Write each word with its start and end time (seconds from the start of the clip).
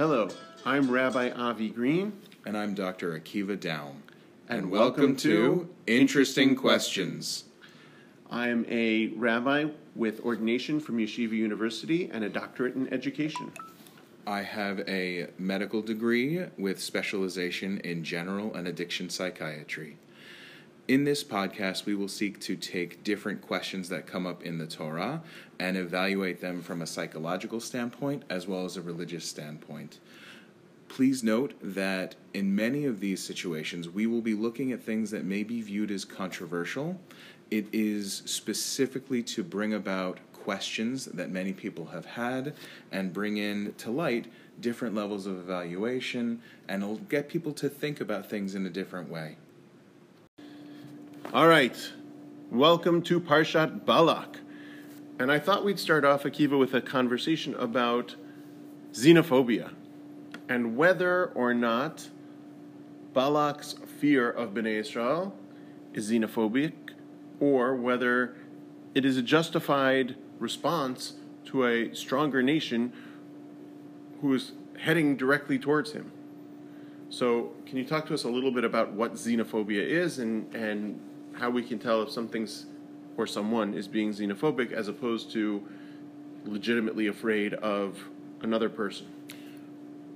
Hello, 0.00 0.30
I'm 0.64 0.90
Rabbi 0.90 1.28
Avi 1.28 1.68
Green. 1.68 2.14
And 2.46 2.56
I'm 2.56 2.72
Dr. 2.72 3.20
Akiva 3.20 3.60
Down. 3.60 4.02
And 4.48 4.70
welcome 4.70 5.14
to 5.16 5.68
Interesting 5.86 6.56
Questions. 6.56 7.44
I'm 8.30 8.64
a 8.70 9.08
rabbi 9.08 9.66
with 9.94 10.20
ordination 10.20 10.80
from 10.80 10.96
Yeshiva 10.96 11.32
University 11.32 12.08
and 12.10 12.24
a 12.24 12.30
doctorate 12.30 12.76
in 12.76 12.90
education. 12.94 13.52
I 14.26 14.40
have 14.40 14.80
a 14.88 15.26
medical 15.36 15.82
degree 15.82 16.46
with 16.56 16.80
specialization 16.80 17.76
in 17.80 18.02
general 18.02 18.54
and 18.54 18.66
addiction 18.68 19.10
psychiatry. 19.10 19.98
In 20.90 21.04
this 21.04 21.22
podcast, 21.22 21.84
we 21.84 21.94
will 21.94 22.08
seek 22.08 22.40
to 22.40 22.56
take 22.56 23.04
different 23.04 23.42
questions 23.42 23.90
that 23.90 24.08
come 24.08 24.26
up 24.26 24.42
in 24.42 24.58
the 24.58 24.66
Torah 24.66 25.22
and 25.60 25.76
evaluate 25.76 26.40
them 26.40 26.62
from 26.62 26.82
a 26.82 26.86
psychological 26.88 27.60
standpoint 27.60 28.24
as 28.28 28.48
well 28.48 28.64
as 28.64 28.76
a 28.76 28.82
religious 28.82 29.24
standpoint. 29.24 30.00
Please 30.88 31.22
note 31.22 31.54
that 31.62 32.16
in 32.34 32.56
many 32.56 32.86
of 32.86 32.98
these 32.98 33.22
situations, 33.22 33.88
we 33.88 34.04
will 34.08 34.20
be 34.20 34.34
looking 34.34 34.72
at 34.72 34.82
things 34.82 35.12
that 35.12 35.24
may 35.24 35.44
be 35.44 35.62
viewed 35.62 35.92
as 35.92 36.04
controversial. 36.04 37.00
It 37.52 37.68
is 37.72 38.24
specifically 38.26 39.22
to 39.22 39.44
bring 39.44 39.72
about 39.72 40.18
questions 40.32 41.04
that 41.04 41.30
many 41.30 41.52
people 41.52 41.86
have 41.86 42.04
had 42.04 42.52
and 42.90 43.12
bring 43.12 43.36
in 43.36 43.74
to 43.78 43.92
light 43.92 44.26
different 44.58 44.96
levels 44.96 45.26
of 45.26 45.38
evaluation 45.38 46.42
and 46.66 46.82
it'll 46.82 46.96
get 46.96 47.28
people 47.28 47.52
to 47.52 47.68
think 47.68 48.00
about 48.00 48.28
things 48.28 48.56
in 48.56 48.66
a 48.66 48.70
different 48.70 49.08
way. 49.08 49.36
All 51.32 51.46
right, 51.46 51.92
welcome 52.50 53.02
to 53.02 53.20
Parshat 53.20 53.84
Balak. 53.84 54.38
And 55.20 55.30
I 55.30 55.38
thought 55.38 55.64
we'd 55.64 55.78
start 55.78 56.04
off, 56.04 56.24
Akiva, 56.24 56.58
with 56.58 56.74
a 56.74 56.80
conversation 56.80 57.54
about 57.54 58.16
xenophobia 58.92 59.70
and 60.48 60.76
whether 60.76 61.26
or 61.26 61.54
not 61.54 62.08
Balak's 63.14 63.76
fear 64.00 64.28
of 64.28 64.54
Bnei 64.54 64.80
Israel 64.80 65.32
is 65.94 66.10
xenophobic 66.10 66.72
or 67.38 67.76
whether 67.76 68.34
it 68.96 69.04
is 69.04 69.16
a 69.16 69.22
justified 69.22 70.16
response 70.40 71.12
to 71.44 71.64
a 71.64 71.94
stronger 71.94 72.42
nation 72.42 72.92
who 74.20 74.34
is 74.34 74.50
heading 74.80 75.16
directly 75.16 75.60
towards 75.60 75.92
him. 75.92 76.10
So, 77.08 77.52
can 77.66 77.78
you 77.78 77.84
talk 77.84 78.06
to 78.06 78.14
us 78.14 78.24
a 78.24 78.28
little 78.28 78.50
bit 78.50 78.64
about 78.64 78.92
what 78.92 79.14
xenophobia 79.14 79.84
is 79.84 80.18
and, 80.18 80.52
and 80.52 81.00
how 81.40 81.50
we 81.50 81.62
can 81.62 81.78
tell 81.78 82.02
if 82.02 82.10
something's 82.10 82.66
or 83.16 83.26
someone 83.26 83.74
is 83.74 83.88
being 83.88 84.12
xenophobic 84.12 84.72
as 84.72 84.88
opposed 84.88 85.32
to 85.32 85.66
legitimately 86.44 87.06
afraid 87.06 87.54
of 87.54 87.98
another 88.42 88.68
person? 88.68 89.06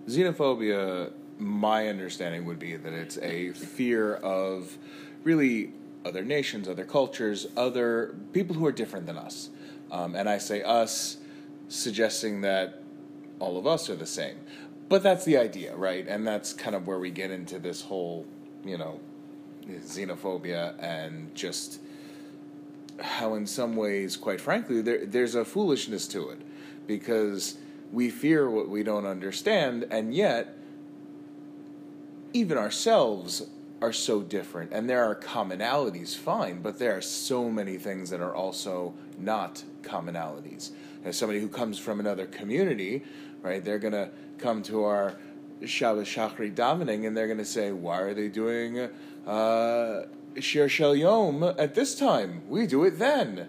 Xenophobia, 0.06 1.12
my 1.38 1.88
understanding 1.88 2.44
would 2.44 2.58
be 2.58 2.76
that 2.76 2.92
it's 2.92 3.16
a 3.18 3.52
fear 3.52 4.16
of 4.16 4.76
really 5.22 5.72
other 6.04 6.22
nations, 6.22 6.68
other 6.68 6.84
cultures, 6.84 7.46
other 7.56 8.14
people 8.34 8.54
who 8.54 8.66
are 8.66 8.72
different 8.72 9.06
than 9.06 9.16
us. 9.16 9.48
Um, 9.90 10.14
and 10.14 10.28
I 10.28 10.36
say 10.38 10.62
us, 10.62 11.16
suggesting 11.68 12.42
that 12.42 12.82
all 13.38 13.56
of 13.56 13.66
us 13.66 13.88
are 13.88 13.96
the 13.96 14.06
same. 14.06 14.36
But 14.90 15.02
that's 15.02 15.24
the 15.24 15.38
idea, 15.38 15.74
right? 15.74 16.06
And 16.06 16.26
that's 16.26 16.52
kind 16.52 16.76
of 16.76 16.86
where 16.86 16.98
we 16.98 17.10
get 17.10 17.30
into 17.30 17.58
this 17.58 17.80
whole, 17.80 18.26
you 18.64 18.76
know, 18.76 19.00
xenophobia 19.66 20.74
and 20.82 21.34
just 21.34 21.80
how, 23.00 23.34
in 23.34 23.46
some 23.46 23.76
ways, 23.76 24.16
quite 24.16 24.40
frankly, 24.40 24.80
there, 24.80 25.04
there's 25.04 25.34
a 25.34 25.44
foolishness 25.44 26.06
to 26.08 26.30
it 26.30 26.40
because 26.86 27.56
we 27.92 28.10
fear 28.10 28.48
what 28.48 28.68
we 28.68 28.82
don't 28.82 29.06
understand, 29.06 29.86
and 29.90 30.14
yet, 30.14 30.56
even 32.32 32.58
ourselves 32.58 33.46
are 33.80 33.92
so 33.92 34.22
different. 34.22 34.72
And 34.72 34.88
there 34.88 35.04
are 35.04 35.14
commonalities, 35.14 36.16
fine, 36.16 36.62
but 36.62 36.78
there 36.78 36.96
are 36.96 37.00
so 37.00 37.50
many 37.50 37.76
things 37.76 38.10
that 38.10 38.20
are 38.20 38.34
also 38.34 38.94
not 39.18 39.62
commonalities. 39.82 40.70
As 41.04 41.16
somebody 41.16 41.40
who 41.40 41.48
comes 41.48 41.78
from 41.78 42.00
another 42.00 42.26
community, 42.26 43.04
right, 43.42 43.64
they're 43.64 43.78
going 43.78 43.92
to 43.92 44.10
come 44.38 44.62
to 44.64 44.84
our 44.84 45.16
Shabbos 45.64 46.08
Shachri 46.08 46.52
davening 46.52 47.06
and 47.06 47.16
they're 47.16 47.26
going 47.26 47.38
to 47.38 47.44
say, 47.44 47.72
why 47.72 48.00
are 48.00 48.14
they 48.14 48.28
doing 48.28 48.88
uh, 49.26 50.02
Shir 50.38 50.68
Shel 50.68 50.94
Yom 50.94 51.42
at 51.42 51.74
this 51.74 51.94
time? 51.94 52.42
We 52.48 52.66
do 52.66 52.84
it 52.84 52.98
then. 52.98 53.48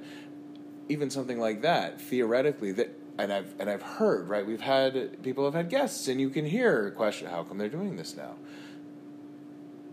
Even 0.88 1.10
something 1.10 1.40
like 1.40 1.62
that, 1.64 2.00
theoretically, 2.00 2.72
that 2.74 3.00
and 3.18 3.32
I've 3.32 3.54
and 3.60 3.70
I've 3.70 3.82
heard 3.82 4.28
right. 4.30 4.46
We've 4.46 4.62
had 4.62 5.24
people 5.24 5.46
have 5.46 5.54
had 5.54 5.70
guests, 5.70 6.08
and 6.08 6.20
you 6.20 6.30
can 6.30 6.46
hear 6.46 6.92
question: 6.92 7.28
How 7.28 7.44
come 7.44 7.58
they're 7.58 7.70
doing 7.70 7.96
this 7.96 8.16
now? 8.16 8.36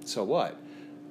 So 0.05 0.25
what? 0.25 0.59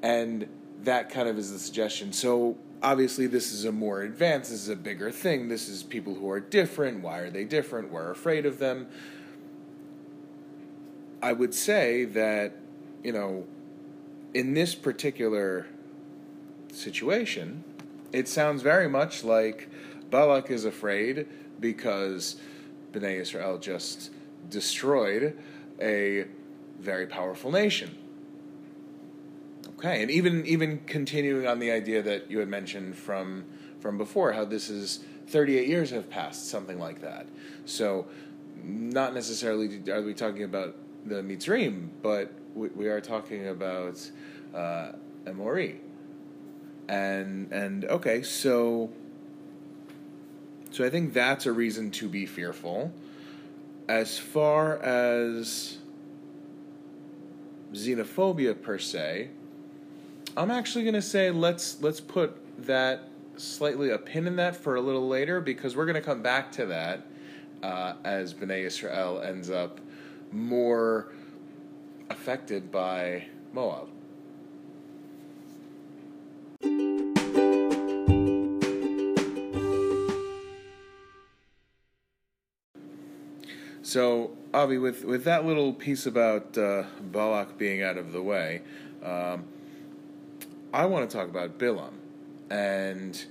And 0.03 0.47
that 0.83 1.09
kind 1.09 1.27
of 1.27 1.37
is 1.37 1.51
the 1.51 1.59
suggestion. 1.59 2.11
So 2.11 2.57
obviously, 2.83 3.27
this 3.27 3.51
is 3.51 3.65
a 3.65 3.71
more 3.71 4.01
advanced. 4.01 4.51
This 4.51 4.61
is 4.61 4.69
a 4.69 4.75
bigger 4.75 5.11
thing. 5.11 5.47
This 5.47 5.69
is 5.69 5.83
people 5.83 6.13
who 6.13 6.29
are 6.29 6.39
different. 6.39 7.01
Why 7.01 7.19
are 7.19 7.29
they 7.29 7.45
different? 7.45 7.91
We're 7.91 8.11
afraid 8.11 8.45
of 8.45 8.59
them. 8.59 8.87
I 11.23 11.33
would 11.33 11.53
say 11.53 12.05
that 12.05 12.55
you 13.03 13.11
know, 13.11 13.45
in 14.33 14.53
this 14.53 14.75
particular 14.75 15.67
situation, 16.71 17.63
it 18.11 18.27
sounds 18.27 18.61
very 18.61 18.87
much 18.87 19.23
like 19.23 19.69
Balak 20.09 20.51
is 20.51 20.65
afraid 20.65 21.27
because 21.59 22.37
Bnei 22.91 23.19
Israel 23.19 23.57
just 23.57 24.11
destroyed 24.49 25.37
a 25.79 26.25
very 26.79 27.07
powerful 27.07 27.51
nation. 27.51 27.95
Okay, 29.77 30.01
and 30.01 30.11
even 30.11 30.45
even 30.45 30.79
continuing 30.85 31.47
on 31.47 31.59
the 31.59 31.71
idea 31.71 32.03
that 32.03 32.29
you 32.29 32.39
had 32.39 32.47
mentioned 32.47 32.95
from 32.95 33.45
from 33.79 33.97
before, 33.97 34.33
how 34.33 34.45
this 34.45 34.69
is 34.69 34.99
38 35.27 35.67
years 35.67 35.89
have 35.89 36.09
passed, 36.09 36.49
something 36.49 36.77
like 36.77 37.01
that. 37.01 37.25
So, 37.65 38.05
not 38.63 39.13
necessarily 39.13 39.81
are 39.91 40.03
we 40.03 40.13
talking 40.13 40.43
about 40.43 40.75
the 41.05 41.15
Mitzrim, 41.15 41.89
but 42.03 42.31
we, 42.55 42.69
we 42.69 42.87
are 42.87 43.01
talking 43.01 43.47
about 43.47 44.09
uh. 44.53 44.91
And 46.87 47.51
and 47.51 47.85
okay, 47.85 48.23
so 48.23 48.89
so 50.71 50.85
I 50.85 50.89
think 50.89 51.13
that's 51.13 51.45
a 51.45 51.51
reason 51.51 51.91
to 51.91 52.09
be 52.09 52.25
fearful. 52.25 52.91
As 53.87 54.17
far 54.17 54.77
as 54.77 55.77
xenophobia 57.73 58.61
per 58.61 58.77
se, 58.77 59.29
I'm 60.35 60.51
actually 60.51 60.83
going 60.83 60.95
to 60.95 61.01
say 61.01 61.29
let's 61.29 61.81
let's 61.81 61.99
put 61.99 62.37
that 62.65 63.09
slightly 63.37 63.89
a 63.89 63.97
pin 63.97 64.27
in 64.27 64.35
that 64.37 64.55
for 64.55 64.75
a 64.75 64.81
little 64.81 65.07
later 65.07 65.41
because 65.41 65.75
we're 65.75 65.85
going 65.85 65.95
to 65.95 66.01
come 66.01 66.21
back 66.21 66.51
to 66.53 66.65
that 66.67 67.05
uh, 67.63 67.93
as 68.03 68.33
Bnei 68.33 68.65
Israel 68.65 69.21
ends 69.21 69.49
up 69.49 69.79
more 70.31 71.11
affected 72.11 72.71
by 72.71 73.25
Moab. 73.53 73.87
So, 83.81 84.31
Avi, 84.53 84.77
with, 84.77 85.03
with 85.03 85.23
that 85.23 85.45
little 85.45 85.73
piece 85.73 86.05
about 86.05 86.57
uh, 86.57 86.83
Balak 87.01 87.57
being 87.57 87.81
out 87.81 87.97
of 87.97 88.11
the 88.11 88.21
way, 88.21 88.61
um, 89.03 89.45
I 90.73 90.85
want 90.85 91.09
to 91.09 91.17
talk 91.17 91.27
about 91.27 91.57
Bilam. 91.57 91.93
And, 92.49 93.21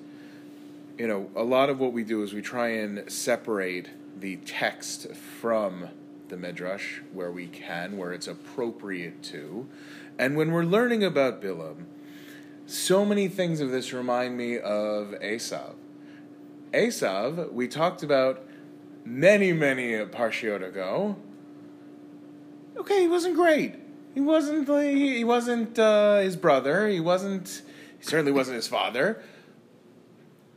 you 0.99 1.07
know, 1.07 1.31
a 1.37 1.45
lot 1.45 1.71
of 1.71 1.79
what 1.79 1.93
we 1.93 2.05
do 2.05 2.23
is 2.23 2.33
we 2.33 2.43
try 2.43 2.69
and 2.69 3.11
separate 3.11 3.89
the 4.19 4.37
text 4.37 5.15
from 5.15 5.89
the 6.31 6.37
Midrash 6.37 7.01
where 7.13 7.31
we 7.31 7.47
can, 7.47 7.99
where 7.99 8.13
it's 8.13 8.27
appropriate 8.27 9.23
to. 9.25 9.69
And 10.19 10.37
when 10.37 10.53
we're 10.53 10.65
learning 10.65 11.05
about 11.05 11.43
Bilam, 11.43 11.85
so 12.67 13.05
many 13.05 13.29
things 13.29 13.61
of 13.61 13.71
this 13.71 13.93
remind 13.93 14.37
me 14.37 14.59
of 14.59 15.09
Esav. 15.21 15.75
Esav, 16.73 17.53
we 17.53 17.67
talked 17.67 18.03
about 18.03 18.47
many, 19.05 19.53
many 19.53 19.93
parshiot 20.07 20.67
ago. 20.67 21.17
Okay, 22.77 23.03
he 23.03 23.09
wasn't 23.09 23.35
great. 23.35 23.75
He 24.15 24.21
wasn't. 24.21 24.69
He 24.69 25.25
wasn't 25.25 25.79
uh, 25.79 26.19
his 26.19 26.37
brother. 26.37 26.89
He 26.89 27.01
wasn't. 27.01 27.63
He 27.99 28.05
certainly 28.05 28.33
wasn't 28.33 28.57
his 28.57 28.69
father. 28.69 29.23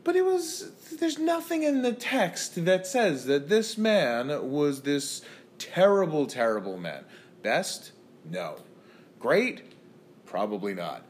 But 0.04 0.16
it 0.16 0.24
was. 0.24 0.72
There's 1.00 1.20
nothing 1.20 1.64
in 1.64 1.82
the 1.82 1.94
text 1.94 2.64
that 2.66 2.86
says 2.88 3.26
that 3.26 3.50
this 3.50 3.78
man 3.78 4.52
was 4.52 4.82
this 4.82 5.22
terrible, 5.58 6.26
terrible 6.26 6.78
men. 6.78 7.04
Best? 7.42 7.92
No. 8.30 8.58
Great? 9.20 9.64
Probably 10.26 10.74
not. 10.74 11.06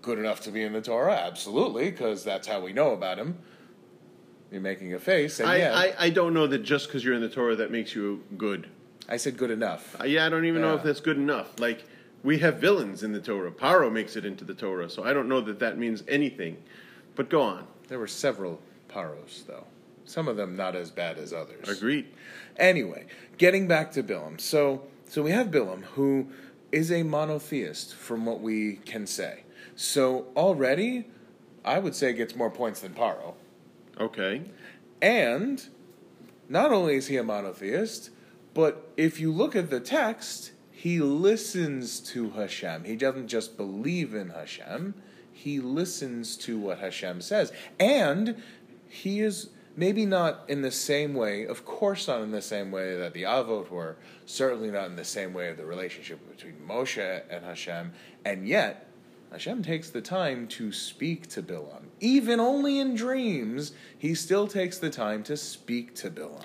Good 0.00 0.18
enough 0.18 0.40
to 0.42 0.50
be 0.50 0.62
in 0.62 0.72
the 0.72 0.82
Torah? 0.82 1.14
Absolutely, 1.14 1.90
because 1.90 2.24
that's 2.24 2.46
how 2.46 2.60
we 2.60 2.72
know 2.72 2.92
about 2.92 3.18
him. 3.18 3.38
You're 4.50 4.60
making 4.60 4.92
a 4.94 4.98
face. 4.98 5.40
And 5.40 5.48
I, 5.48 5.56
yeah. 5.56 5.74
I, 5.74 5.94
I 5.98 6.10
don't 6.10 6.34
know 6.34 6.46
that 6.46 6.58
just 6.58 6.88
because 6.88 7.04
you're 7.04 7.14
in 7.14 7.22
the 7.22 7.28
Torah 7.28 7.56
that 7.56 7.70
makes 7.70 7.94
you 7.94 8.22
good. 8.36 8.68
I 9.08 9.16
said 9.16 9.36
good 9.36 9.50
enough. 9.50 9.96
Uh, 10.00 10.04
yeah, 10.04 10.26
I 10.26 10.28
don't 10.28 10.44
even 10.44 10.60
know 10.60 10.74
if 10.74 10.82
that's 10.82 11.00
good 11.00 11.16
enough. 11.16 11.58
Like, 11.58 11.84
we 12.22 12.38
have 12.38 12.56
villains 12.56 13.02
in 13.02 13.12
the 13.12 13.20
Torah. 13.20 13.50
Paro 13.50 13.90
makes 13.90 14.16
it 14.16 14.24
into 14.24 14.44
the 14.44 14.54
Torah, 14.54 14.90
so 14.90 15.04
I 15.04 15.12
don't 15.12 15.28
know 15.28 15.40
that 15.40 15.58
that 15.60 15.78
means 15.78 16.04
anything. 16.06 16.62
But 17.14 17.28
go 17.28 17.42
on. 17.42 17.66
There 17.88 17.98
were 17.98 18.06
several 18.06 18.60
paros, 18.88 19.44
though. 19.46 19.64
Some 20.04 20.28
of 20.28 20.36
them 20.36 20.56
not 20.56 20.74
as 20.74 20.90
bad 20.90 21.18
as 21.18 21.32
others. 21.32 21.68
Agreed. 21.68 22.06
Anyway, 22.56 23.06
getting 23.38 23.68
back 23.68 23.92
to 23.92 24.02
Bilam. 24.02 24.40
So, 24.40 24.82
so 25.06 25.22
we 25.22 25.30
have 25.30 25.48
Bilam, 25.48 25.82
who 25.82 26.28
is 26.70 26.90
a 26.90 27.02
monotheist, 27.02 27.94
from 27.94 28.26
what 28.26 28.40
we 28.40 28.76
can 28.84 29.06
say. 29.06 29.44
So 29.76 30.26
already, 30.36 31.06
I 31.64 31.78
would 31.78 31.94
say 31.94 32.12
gets 32.12 32.34
more 32.34 32.50
points 32.50 32.80
than 32.80 32.94
Paro. 32.94 33.34
Okay. 33.98 34.42
And 35.00 35.64
not 36.48 36.72
only 36.72 36.96
is 36.96 37.06
he 37.06 37.16
a 37.16 37.22
monotheist, 37.22 38.10
but 38.54 38.90
if 38.96 39.20
you 39.20 39.32
look 39.32 39.56
at 39.56 39.70
the 39.70 39.80
text, 39.80 40.52
he 40.70 41.00
listens 41.00 42.00
to 42.00 42.30
Hashem. 42.30 42.84
He 42.84 42.96
doesn't 42.96 43.28
just 43.28 43.56
believe 43.56 44.14
in 44.14 44.30
Hashem, 44.30 44.94
he 45.32 45.60
listens 45.60 46.36
to 46.38 46.58
what 46.58 46.78
Hashem 46.78 47.20
says. 47.20 47.52
And 47.80 48.42
he 48.88 49.20
is 49.20 49.48
maybe 49.76 50.06
not 50.06 50.44
in 50.48 50.62
the 50.62 50.70
same 50.70 51.14
way, 51.14 51.46
of 51.46 51.64
course, 51.64 52.08
not 52.08 52.20
in 52.20 52.30
the 52.30 52.42
same 52.42 52.70
way 52.70 52.96
that 52.96 53.14
the 53.14 53.22
Avot 53.22 53.70
were, 53.70 53.96
certainly 54.26 54.70
not 54.70 54.86
in 54.86 54.96
the 54.96 55.04
same 55.04 55.32
way 55.32 55.48
of 55.48 55.56
the 55.56 55.64
relationship 55.64 56.18
between 56.30 56.56
Moshe 56.66 57.22
and 57.30 57.44
Hashem, 57.44 57.92
and 58.24 58.46
yet. 58.46 58.88
Hashem 59.30 59.62
takes 59.62 59.88
the 59.88 60.02
time 60.02 60.46
to 60.48 60.72
speak 60.72 61.26
to 61.28 61.42
Bilam. 61.42 61.84
Even 62.00 62.38
only 62.38 62.78
in 62.78 62.94
dreams, 62.94 63.72
he 63.96 64.14
still 64.14 64.46
takes 64.46 64.76
the 64.76 64.90
time 64.90 65.22
to 65.22 65.38
speak 65.38 65.94
to 65.94 66.10
Bilam. 66.10 66.44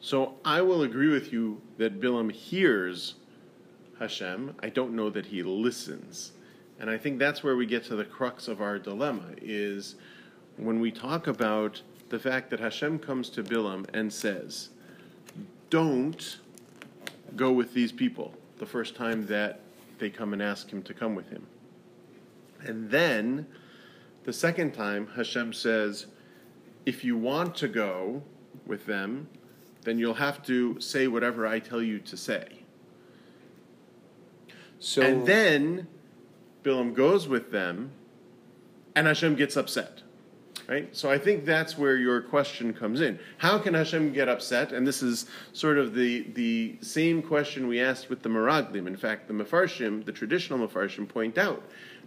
So 0.00 0.34
I 0.44 0.62
will 0.62 0.82
agree 0.82 1.12
with 1.12 1.32
you 1.32 1.60
that 1.76 2.00
Bilam 2.00 2.32
hears 2.32 3.14
Hashem. 4.00 4.56
I 4.60 4.68
don't 4.68 4.94
know 4.94 5.10
that 5.10 5.26
he 5.26 5.44
listens. 5.44 6.32
And 6.80 6.90
I 6.90 6.98
think 6.98 7.20
that's 7.20 7.44
where 7.44 7.56
we 7.56 7.66
get 7.66 7.84
to 7.84 7.96
the 7.96 8.04
crux 8.04 8.48
of 8.48 8.60
our 8.60 8.78
dilemma 8.78 9.34
is 9.40 9.94
when 10.56 10.80
we 10.80 10.90
talk 10.90 11.26
about 11.28 11.82
the 12.08 12.18
fact 12.18 12.50
that 12.50 12.60
Hashem 12.60 12.98
comes 12.98 13.28
to 13.30 13.42
Bilam 13.42 13.86
and 13.92 14.12
says, 14.12 14.70
Don't 15.70 16.38
go 17.36 17.52
with 17.52 17.74
these 17.74 17.92
people 17.92 18.34
the 18.58 18.66
first 18.66 18.96
time 18.96 19.26
that 19.26 19.60
they 19.98 20.10
come 20.10 20.32
and 20.32 20.42
ask 20.42 20.70
him 20.70 20.82
to 20.82 20.94
come 20.94 21.14
with 21.14 21.28
him. 21.28 21.46
And 22.60 22.90
then 22.90 23.46
the 24.24 24.32
second 24.32 24.72
time, 24.72 25.08
Hashem 25.14 25.52
says, 25.52 26.06
If 26.86 27.04
you 27.04 27.16
want 27.16 27.54
to 27.56 27.68
go 27.68 28.22
with 28.66 28.86
them, 28.86 29.28
then 29.82 29.98
you'll 29.98 30.14
have 30.14 30.42
to 30.44 30.80
say 30.80 31.08
whatever 31.08 31.46
I 31.46 31.58
tell 31.58 31.82
you 31.82 31.98
to 32.00 32.16
say. 32.16 32.48
So 34.80 35.02
and 35.02 35.26
then 35.26 35.88
Bilam 36.62 36.94
goes 36.94 37.28
with 37.28 37.50
them, 37.50 37.92
and 38.94 39.06
Hashem 39.06 39.34
gets 39.34 39.56
upset. 39.56 40.02
Right? 40.68 40.94
So 40.94 41.10
I 41.10 41.16
think 41.16 41.46
that's 41.46 41.78
where 41.78 41.96
your 41.96 42.20
question 42.20 42.74
comes 42.74 43.00
in. 43.00 43.18
How 43.38 43.58
can 43.58 43.72
Hashem 43.72 44.12
get 44.12 44.28
upset? 44.28 44.70
And 44.70 44.86
this 44.86 45.02
is 45.02 45.24
sort 45.54 45.78
of 45.78 45.94
the, 45.94 46.26
the 46.34 46.76
same 46.82 47.22
question 47.22 47.68
we 47.68 47.80
asked 47.80 48.10
with 48.10 48.22
the 48.22 48.28
Meraglim. 48.28 48.86
In 48.86 48.94
fact, 48.94 49.28
the 49.28 49.32
Mefarshim, 49.34 50.04
the 50.04 50.12
traditional 50.12 50.68
Mefarshim, 50.68 51.08
point 51.08 51.38
out 51.38 51.62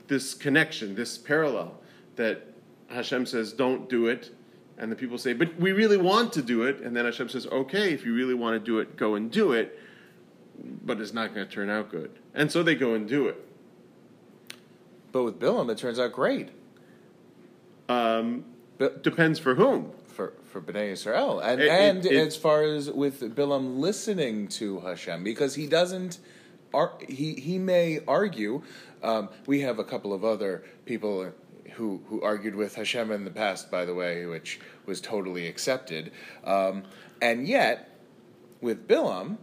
this 0.07 0.35
connection, 0.35 0.93
this 0.93 1.17
parallel, 1.17 1.75
that 2.17 2.53
Hashem 2.87 3.25
says, 3.25 3.51
don't 3.51 3.89
do 3.89 4.05
it. 4.05 4.29
And 4.77 4.91
the 4.91 4.95
people 4.95 5.17
say, 5.17 5.33
but 5.33 5.59
we 5.59 5.71
really 5.71 5.97
want 5.97 6.31
to 6.33 6.43
do 6.43 6.61
it. 6.61 6.81
And 6.81 6.95
then 6.95 7.05
Hashem 7.05 7.29
says, 7.29 7.47
okay, 7.47 7.91
if 7.91 8.05
you 8.05 8.13
really 8.13 8.35
want 8.35 8.63
to 8.63 8.63
do 8.63 8.77
it, 8.77 8.95
go 8.95 9.15
and 9.15 9.31
do 9.31 9.53
it. 9.53 9.79
But 10.85 11.01
it's 11.01 11.13
not 11.13 11.33
going 11.33 11.47
to 11.47 11.51
turn 11.51 11.71
out 11.71 11.89
good. 11.89 12.11
And 12.35 12.51
so 12.51 12.61
they 12.61 12.75
go 12.75 12.93
and 12.93 13.07
do 13.07 13.27
it. 13.27 13.43
but 15.11 15.23
with 15.23 15.39
Bilam, 15.39 15.71
it 15.71 15.79
turns 15.79 15.97
out 15.97 16.11
great. 16.11 16.49
Um, 17.89 18.45
But 18.81 19.03
depends 19.03 19.37
for 19.37 19.53
whom. 19.53 19.91
for 20.07 20.33
for 20.43 20.59
Bnei 20.59 20.91
Israel, 20.91 21.39
and 21.39 21.61
It- 21.61 21.65
it- 21.67 21.71
and 21.71 22.05
it- 22.05 22.13
as 22.27 22.35
far 22.35 22.63
as 22.63 22.89
with 22.89 23.21
Bilam 23.35 23.77
listening 23.77 24.47
to 24.59 24.79
Hashem, 24.79 25.23
because 25.23 25.53
he 25.53 25.67
doesn't. 25.67 26.17
Ar- 26.73 26.97
he 27.07 27.35
he 27.35 27.59
may 27.59 27.99
argue. 28.07 28.63
Um, 29.03 29.29
we 29.45 29.61
have 29.61 29.77
a 29.77 29.83
couple 29.83 30.13
of 30.13 30.25
other 30.25 30.63
people 30.85 31.31
who 31.75 32.01
who 32.09 32.23
argued 32.23 32.55
with 32.55 32.73
Hashem 32.73 33.11
in 33.11 33.23
the 33.23 33.29
past, 33.31 33.69
by 33.69 33.85
the 33.85 33.93
way, 33.93 34.25
which 34.25 34.59
was 34.87 34.99
totally 34.99 35.45
accepted. 35.47 36.11
Um, 36.43 36.83
and 37.21 37.47
yet, 37.47 37.87
with 38.61 38.87
Bilam, 38.87 39.37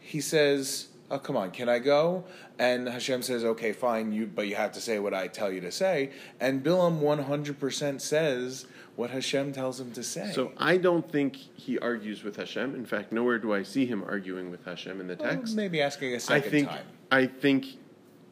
he 0.00 0.20
says, 0.20 0.88
"Oh, 1.10 1.18
come 1.18 1.36
on, 1.36 1.50
can 1.50 1.68
I 1.68 1.78
go?" 1.78 2.24
And 2.58 2.88
Hashem 2.88 3.22
says, 3.22 3.44
"Okay, 3.44 3.72
fine, 3.72 4.12
you, 4.12 4.26
but 4.26 4.46
you 4.48 4.56
have 4.56 4.72
to 4.72 4.80
say 4.80 4.98
what 4.98 5.14
I 5.14 5.28
tell 5.28 5.50
you 5.50 5.60
to 5.62 5.72
say." 5.72 6.10
And 6.40 6.62
Bilam 6.62 6.98
one 7.00 7.20
hundred 7.20 7.58
percent 7.58 8.02
says 8.02 8.66
what 8.96 9.10
Hashem 9.10 9.52
tells 9.52 9.78
him 9.78 9.92
to 9.92 10.02
say. 10.02 10.32
So 10.34 10.52
I 10.56 10.76
don't 10.76 11.10
think 11.10 11.36
he 11.36 11.78
argues 11.78 12.24
with 12.24 12.36
Hashem. 12.36 12.74
In 12.74 12.84
fact, 12.84 13.12
nowhere 13.12 13.38
do 13.38 13.54
I 13.54 13.62
see 13.62 13.86
him 13.86 14.02
arguing 14.02 14.50
with 14.50 14.64
Hashem 14.64 15.00
in 15.00 15.06
the 15.06 15.16
Well, 15.16 15.30
text. 15.30 15.54
maybe 15.54 15.80
asking 15.80 16.14
a 16.14 16.20
second 16.20 16.48
I 16.48 16.50
think, 16.50 16.68
time. 16.68 16.84
I 17.12 17.26
think, 17.26 17.66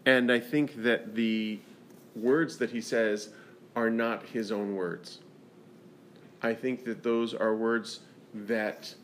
and 0.04 0.32
I 0.32 0.40
think 0.40 0.82
that 0.82 1.14
the 1.14 1.60
words 2.16 2.58
that 2.58 2.70
he 2.70 2.80
says 2.80 3.28
are 3.76 3.90
not 3.90 4.24
his 4.24 4.50
own 4.50 4.74
words. 4.74 5.20
I 6.42 6.52
think 6.54 6.84
that 6.84 7.02
those 7.02 7.32
are 7.32 7.54
words 7.54 8.00
that 8.34 8.94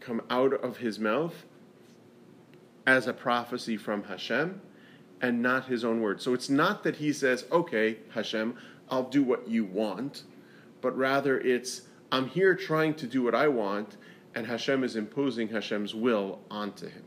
come 0.00 0.22
out 0.28 0.52
of 0.52 0.78
his 0.78 0.98
mouth 0.98 1.44
as 2.86 3.06
a 3.06 3.12
prophecy 3.12 3.76
from 3.76 4.04
Hashem 4.04 4.60
and 5.20 5.40
not 5.40 5.66
his 5.66 5.84
own 5.84 6.00
words. 6.00 6.24
So 6.24 6.34
it's 6.34 6.50
not 6.50 6.82
that 6.84 6.96
he 6.96 7.12
says, 7.12 7.44
okay, 7.52 7.98
Hashem, 8.10 8.56
I'll 8.90 9.08
do 9.08 9.22
what 9.22 9.48
you 9.48 9.64
want, 9.64 10.24
but 10.80 10.96
rather 10.96 11.38
it's, 11.40 11.82
I'm 12.10 12.26
here 12.26 12.54
trying 12.54 12.94
to 12.94 13.06
do 13.06 13.22
what 13.22 13.34
I 13.34 13.48
want, 13.48 13.96
and 14.34 14.46
Hashem 14.46 14.82
is 14.82 14.96
imposing 14.96 15.48
Hashem's 15.48 15.94
will 15.94 16.40
onto 16.50 16.86
him. 16.88 17.04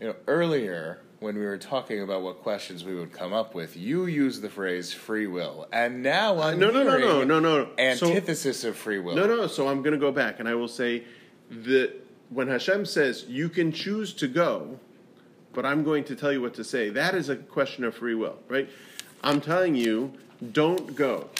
You 0.00 0.08
know, 0.08 0.16
earlier 0.26 1.00
when 1.20 1.38
we 1.38 1.44
were 1.44 1.58
talking 1.58 2.02
about 2.02 2.22
what 2.22 2.42
questions 2.42 2.84
we 2.84 2.94
would 2.94 3.12
come 3.12 3.32
up 3.32 3.54
with, 3.54 3.76
you 3.76 4.06
used 4.06 4.42
the 4.42 4.50
phrase 4.50 4.92
free 4.92 5.26
will, 5.26 5.66
and 5.72 6.02
now 6.02 6.40
I'm 6.40 6.58
no, 6.58 6.70
no, 6.70 6.82
no, 6.82 6.98
no, 6.98 7.24
no, 7.24 7.40
no. 7.40 7.64
So- 7.94 8.08
Antithesis 8.08 8.64
of 8.64 8.76
free 8.76 8.98
will. 8.98 9.14
No, 9.14 9.26
no. 9.26 9.46
So 9.46 9.68
I'm 9.68 9.82
going 9.82 9.92
to 9.94 9.98
go 9.98 10.10
back 10.12 10.40
and 10.40 10.48
I 10.48 10.54
will 10.54 10.68
say 10.68 11.04
that 11.50 11.92
when 12.34 12.48
Hashem 12.48 12.84
says 12.84 13.24
you 13.28 13.48
can 13.48 13.70
choose 13.72 14.12
to 14.14 14.26
go, 14.26 14.78
but 15.52 15.64
I'm 15.64 15.84
going 15.84 16.04
to 16.04 16.16
tell 16.16 16.32
you 16.32 16.42
what 16.42 16.54
to 16.54 16.64
say, 16.64 16.90
that 16.90 17.14
is 17.14 17.28
a 17.28 17.36
question 17.36 17.84
of 17.84 17.94
free 17.94 18.14
will, 18.14 18.38
right? 18.48 18.68
I'm 19.22 19.40
telling 19.40 19.74
you, 19.76 20.12
don't 20.52 20.94
go. 20.96 21.30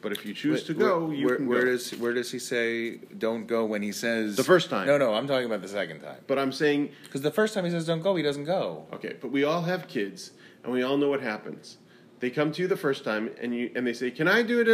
But 0.00 0.12
if 0.12 0.24
you 0.24 0.34
choose 0.34 0.62
to 0.64 0.74
go, 0.74 1.06
where, 1.06 1.14
you 1.14 1.26
where, 1.26 1.36
can 1.36 1.46
where 1.48 1.64
go. 1.64 1.70
does 1.72 1.90
where 1.98 2.12
does 2.14 2.30
he 2.30 2.38
say 2.38 2.98
don't 3.18 3.46
go 3.46 3.64
when 3.64 3.82
he 3.82 3.92
says 3.92 4.36
The 4.36 4.44
first 4.44 4.70
time. 4.70 4.86
No, 4.86 4.98
no, 4.98 5.14
I'm 5.14 5.26
talking 5.26 5.46
about 5.46 5.62
the 5.62 5.68
second 5.68 6.00
time. 6.00 6.18
but 6.26 6.38
I'm 6.38 6.52
saying, 6.52 6.90
Because 7.04 7.22
the 7.22 7.30
first 7.30 7.54
time 7.54 7.64
he 7.64 7.70
says 7.70 7.86
don't 7.86 8.02
go, 8.02 8.14
he 8.14 8.22
doesn't 8.22 8.44
go. 8.44 8.86
okay, 8.92 9.16
but 9.20 9.30
we 9.32 9.42
all 9.44 9.62
have 9.62 9.88
kids, 9.88 10.30
and 10.62 10.72
we 10.72 10.82
all 10.82 10.96
know 10.96 11.08
what 11.08 11.22
happens. 11.22 11.78
They 12.20 12.30
come 12.30 12.52
to 12.52 12.62
you 12.62 12.68
the 12.68 12.76
first 12.76 13.04
time, 13.04 13.30
and 13.40 13.54
you 13.54 13.70
and 13.74 13.86
they 13.86 13.92
say, 13.92 14.10
"Can 14.10 14.26
I 14.26 14.42
do 14.42 14.60
it?" 14.60 14.68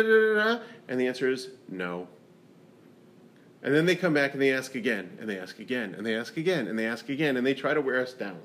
And 0.89 1.01
the 1.01 1.07
answer 1.09 1.29
is 1.29 1.49
no. 1.69 2.07
And 3.63 3.75
then 3.75 3.87
they 3.87 3.95
come 3.95 4.13
back 4.13 4.33
and 4.33 4.43
they 4.43 4.53
ask 4.53 4.75
again, 4.75 5.17
and 5.21 5.29
they 5.29 5.39
ask 5.39 5.59
again, 5.61 5.95
and 5.95 6.05
they 6.05 6.17
ask 6.17 6.37
again, 6.37 6.67
and 6.67 6.79
they 6.79 6.87
ask 6.87 7.09
again, 7.09 7.37
and 7.37 7.47
they 7.47 7.55
try 7.55 7.75
to 7.75 7.81
wear 7.81 8.01
us 8.01 8.13
down. 8.13 8.41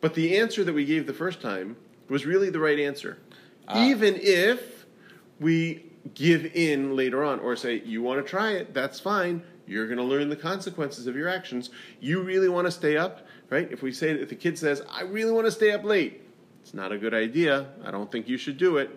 But 0.00 0.14
the 0.14 0.38
answer 0.38 0.62
that 0.64 0.72
we 0.72 0.84
gave 0.84 1.06
the 1.06 1.14
first 1.14 1.40
time 1.40 1.76
was 2.08 2.24
really 2.24 2.50
the 2.50 2.60
right 2.60 2.78
answer. 2.78 3.18
Ah. 3.66 3.84
Even 3.84 4.16
if 4.16 4.86
we 5.40 5.86
give 6.14 6.44
in 6.54 6.94
later 6.96 7.24
on 7.24 7.40
or 7.40 7.56
say, 7.56 7.82
you 7.84 8.02
want 8.02 8.24
to 8.24 8.28
try 8.28 8.52
it, 8.52 8.74
that's 8.74 9.00
fine. 9.00 9.42
You're 9.66 9.86
going 9.86 9.98
to 9.98 10.04
learn 10.04 10.28
the 10.28 10.36
consequences 10.36 11.06
of 11.06 11.16
your 11.16 11.28
actions. 11.28 11.70
You 12.00 12.22
really 12.22 12.48
want 12.48 12.66
to 12.66 12.70
stay 12.70 12.96
up, 12.96 13.26
right? 13.50 13.70
If 13.70 13.82
we 13.82 13.92
say, 13.92 14.10
if 14.10 14.28
the 14.28 14.34
kid 14.34 14.58
says, 14.58 14.82
I 14.90 15.02
really 15.02 15.32
want 15.32 15.46
to 15.46 15.52
stay 15.52 15.72
up 15.72 15.84
late, 15.84 16.20
it's 16.60 16.74
not 16.74 16.92
a 16.92 16.98
good 16.98 17.14
idea. 17.14 17.68
I 17.84 17.90
don't 17.90 18.10
think 18.10 18.28
you 18.28 18.36
should 18.36 18.58
do 18.58 18.76
it. 18.76 18.90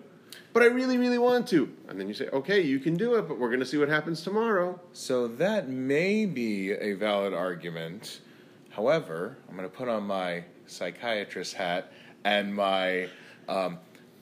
But 0.55 0.63
I 0.63 0.67
really, 0.67 0.97
really 0.97 1.17
want 1.17 1.49
to. 1.49 1.69
And 1.89 1.99
then 1.99 2.07
you 2.07 2.13
say, 2.13 2.29
okay, 2.29 2.61
you 2.61 2.79
can 2.79 2.95
do 2.95 3.15
it, 3.15 3.27
but 3.27 3.37
we're 3.37 3.49
going 3.49 3.59
to 3.59 3.65
see 3.65 3.75
what 3.75 3.89
happens 3.89 4.21
tomorrow. 4.21 4.79
So 4.93 5.27
that 5.27 5.67
may 5.67 6.25
be 6.25 6.71
a 6.71 6.93
valid 6.93 7.33
argument. 7.33 8.21
However, 8.69 9.35
I'm 9.49 9.57
going 9.57 9.69
to 9.69 9.75
put 9.75 9.89
on 9.89 10.03
my 10.03 10.45
psychiatrist 10.65 11.55
hat 11.55 11.91
and 12.23 12.55
my 12.55 13.09
um, 13.49 13.79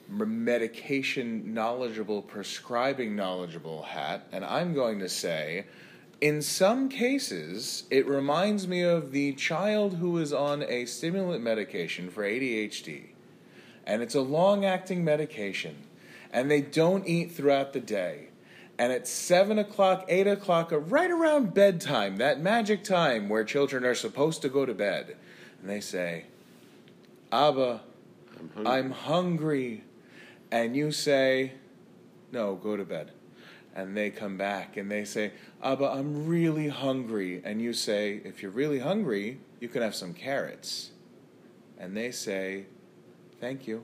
medication 0.10 1.54
knowledgeable, 1.54 2.24
prescribing 2.24 3.16
knowledgeable 3.16 3.84
hat, 3.84 4.28
and 4.32 4.44
I'm 4.44 4.74
going 4.74 4.98
to 5.02 5.10
say, 5.10 5.66
in 6.20 6.42
some 6.42 6.90
cases, 6.90 7.84
it 7.92 8.08
reminds 8.08 8.68
me 8.68 8.82
of 8.82 9.12
the 9.12 9.34
child 9.34 9.98
who 9.98 10.18
is 10.18 10.34
on 10.34 10.64
a 10.64 10.88
stimulant 10.88 11.44
medication 11.44 12.10
for 12.10 12.24
ADHD, 12.24 13.10
and 13.86 14.02
it's 14.02 14.16
a 14.16 14.22
long 14.22 14.66
acting 14.66 15.04
medication, 15.04 15.76
and 16.34 16.50
they 16.50 16.62
don't 16.62 17.08
eat 17.08 17.32
throughout 17.32 17.72
the 17.72 17.80
day. 17.80 18.30
And 18.80 18.92
at 18.92 19.08
7 19.08 19.60
o'clock, 19.60 20.06
8 20.10 20.26
o'clock, 20.26 20.74
or 20.74 20.80
right 20.80 21.12
around 21.12 21.54
bedtime, 21.54 22.18
that 22.18 22.42
magic 22.42 22.84
time 22.84 23.30
where 23.30 23.44
children 23.44 23.86
are 23.86 23.94
supposed 23.94 24.42
to 24.42 24.50
go 24.50 24.66
to 24.66 24.74
bed, 24.74 25.16
and 25.62 25.70
they 25.70 25.80
say, 25.80 26.26
Abba, 27.32 27.82
I'm 28.38 28.50
hungry. 28.50 28.72
I'm 28.72 28.92
hungry. 28.92 29.84
And 30.52 30.76
you 30.76 30.92
say, 30.92 31.54
No, 32.32 32.56
go 32.56 32.76
to 32.76 32.84
bed. 32.84 33.12
And 33.76 33.98
they 33.98 34.12
come 34.12 34.38
back 34.38 34.78
and 34.78 34.92
they 34.92 35.04
say, 35.04 35.32
Abba, 35.64 35.86
I'm 35.86 36.28
really 36.28 36.68
hungry. 36.68 37.42
And 37.44 37.62
you 37.62 37.74
say, 37.74 38.22
If 38.24 38.42
you're 38.42 38.52
really 38.52 38.80
hungry, 38.80 39.40
you 39.60 39.68
can 39.68 39.82
have 39.82 39.96
some 39.96 40.14
carrots. 40.14 40.92
And 41.80 41.96
they 41.96 42.12
say, 42.12 42.66
Thank 43.40 43.68
you. 43.68 43.84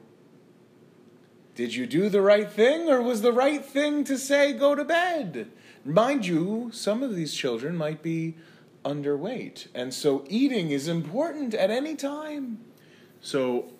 Did 1.60 1.75
you 1.75 1.88
do 1.88 2.08
the 2.08 2.22
right 2.22 2.50
thing, 2.50 2.88
or 2.88 3.01
was 3.01 3.22
the 3.22 3.34
right 3.34 3.66
thing 3.66 4.06
to 4.06 4.18
say, 4.18 4.54
Go 4.54 4.75
to 4.75 4.86
bed? 4.86 5.51
Mind 5.84 6.25
you, 6.25 6.70
some 6.72 7.04
of 7.04 7.18
these 7.18 7.34
children 7.34 7.75
might 7.75 8.01
be 8.01 8.36
underweight. 8.86 9.68
And 9.75 9.94
so 9.94 10.24
eating 10.30 10.72
is 10.72 10.88
important 10.88 11.54
at 11.54 11.70
any 11.70 11.96
time. 11.96 12.60
So 13.20 13.74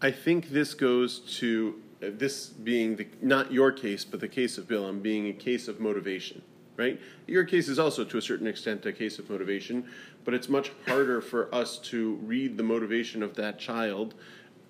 I 0.00 0.12
think 0.12 0.50
this 0.50 0.72
goes 0.72 1.18
to 1.40 1.82
uh, 2.00 2.10
this 2.12 2.46
being 2.46 2.94
the, 2.94 3.08
not 3.20 3.50
your 3.50 3.72
case, 3.72 4.04
but 4.04 4.20
the 4.20 4.28
case 4.28 4.56
of 4.56 4.68
Bilam 4.68 5.02
being 5.02 5.26
a 5.26 5.32
case 5.32 5.66
of 5.66 5.80
motivation, 5.80 6.42
right? 6.76 7.00
Your 7.26 7.42
case 7.42 7.66
is 7.66 7.80
also 7.80 8.04
to 8.04 8.18
a 8.18 8.22
certain 8.22 8.46
extent 8.46 8.86
a 8.86 8.92
case 8.92 9.18
of 9.18 9.28
motivation, 9.28 9.84
but 10.24 10.32
it's 10.32 10.48
much 10.48 10.70
harder 10.86 11.20
for 11.20 11.52
us 11.52 11.78
to 11.90 12.20
read 12.22 12.56
the 12.56 12.62
motivation 12.62 13.24
of 13.24 13.34
that 13.34 13.58
child 13.58 14.14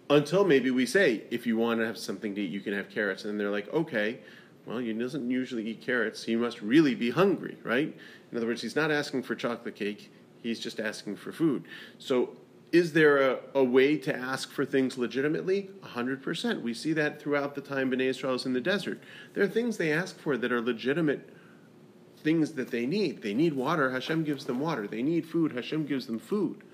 until 0.08 0.44
maybe 0.44 0.70
we 0.70 0.86
say, 0.86 1.22
if 1.30 1.46
you 1.46 1.56
want 1.56 1.80
to 1.80 1.86
have 1.86 1.98
something 1.98 2.34
to 2.34 2.40
eat, 2.40 2.50
you 2.50 2.60
can 2.60 2.72
have 2.72 2.90
carrots. 2.90 3.24
And 3.24 3.38
they're 3.38 3.50
like, 3.50 3.72
okay, 3.72 4.20
well, 4.64 4.78
he 4.78 4.92
doesn't 4.92 5.30
usually 5.30 5.68
eat 5.68 5.80
carrots. 5.80 6.20
so 6.20 6.26
He 6.26 6.36
must 6.36 6.60
really 6.60 6.94
be 6.94 7.10
hungry, 7.10 7.56
right? 7.62 7.94
In 8.30 8.36
other 8.36 8.46
words, 8.46 8.62
he's 8.62 8.76
not 8.76 8.90
asking 8.90 9.22
for 9.22 9.34
chocolate 9.34 9.76
cake, 9.76 10.12
he's 10.42 10.60
just 10.60 10.80
asking 10.80 11.16
for 11.16 11.32
food. 11.32 11.64
So 11.98 12.36
is 12.72 12.92
there 12.92 13.18
a, 13.18 13.38
a 13.54 13.64
way 13.64 13.96
to 13.96 14.14
ask 14.14 14.50
for 14.50 14.64
things 14.64 14.98
legitimately? 14.98 15.70
100%. 15.82 16.62
We 16.62 16.74
see 16.74 16.92
that 16.94 17.20
throughout 17.20 17.54
the 17.54 17.60
time 17.60 17.90
Bnei 17.90 18.06
Israel 18.06 18.34
is 18.34 18.44
in 18.44 18.52
the 18.52 18.60
desert. 18.60 19.00
There 19.34 19.44
are 19.44 19.48
things 19.48 19.76
they 19.76 19.92
ask 19.92 20.18
for 20.18 20.36
that 20.36 20.50
are 20.52 20.60
legitimate 20.60 21.30
things 22.22 22.52
that 22.54 22.72
they 22.72 22.86
need. 22.86 23.22
They 23.22 23.34
need 23.34 23.52
water, 23.52 23.92
Hashem 23.92 24.24
gives 24.24 24.46
them 24.46 24.58
water. 24.58 24.88
They 24.88 25.02
need 25.02 25.26
food, 25.26 25.52
Hashem 25.52 25.86
gives 25.86 26.06
them 26.06 26.18
food. 26.18 26.64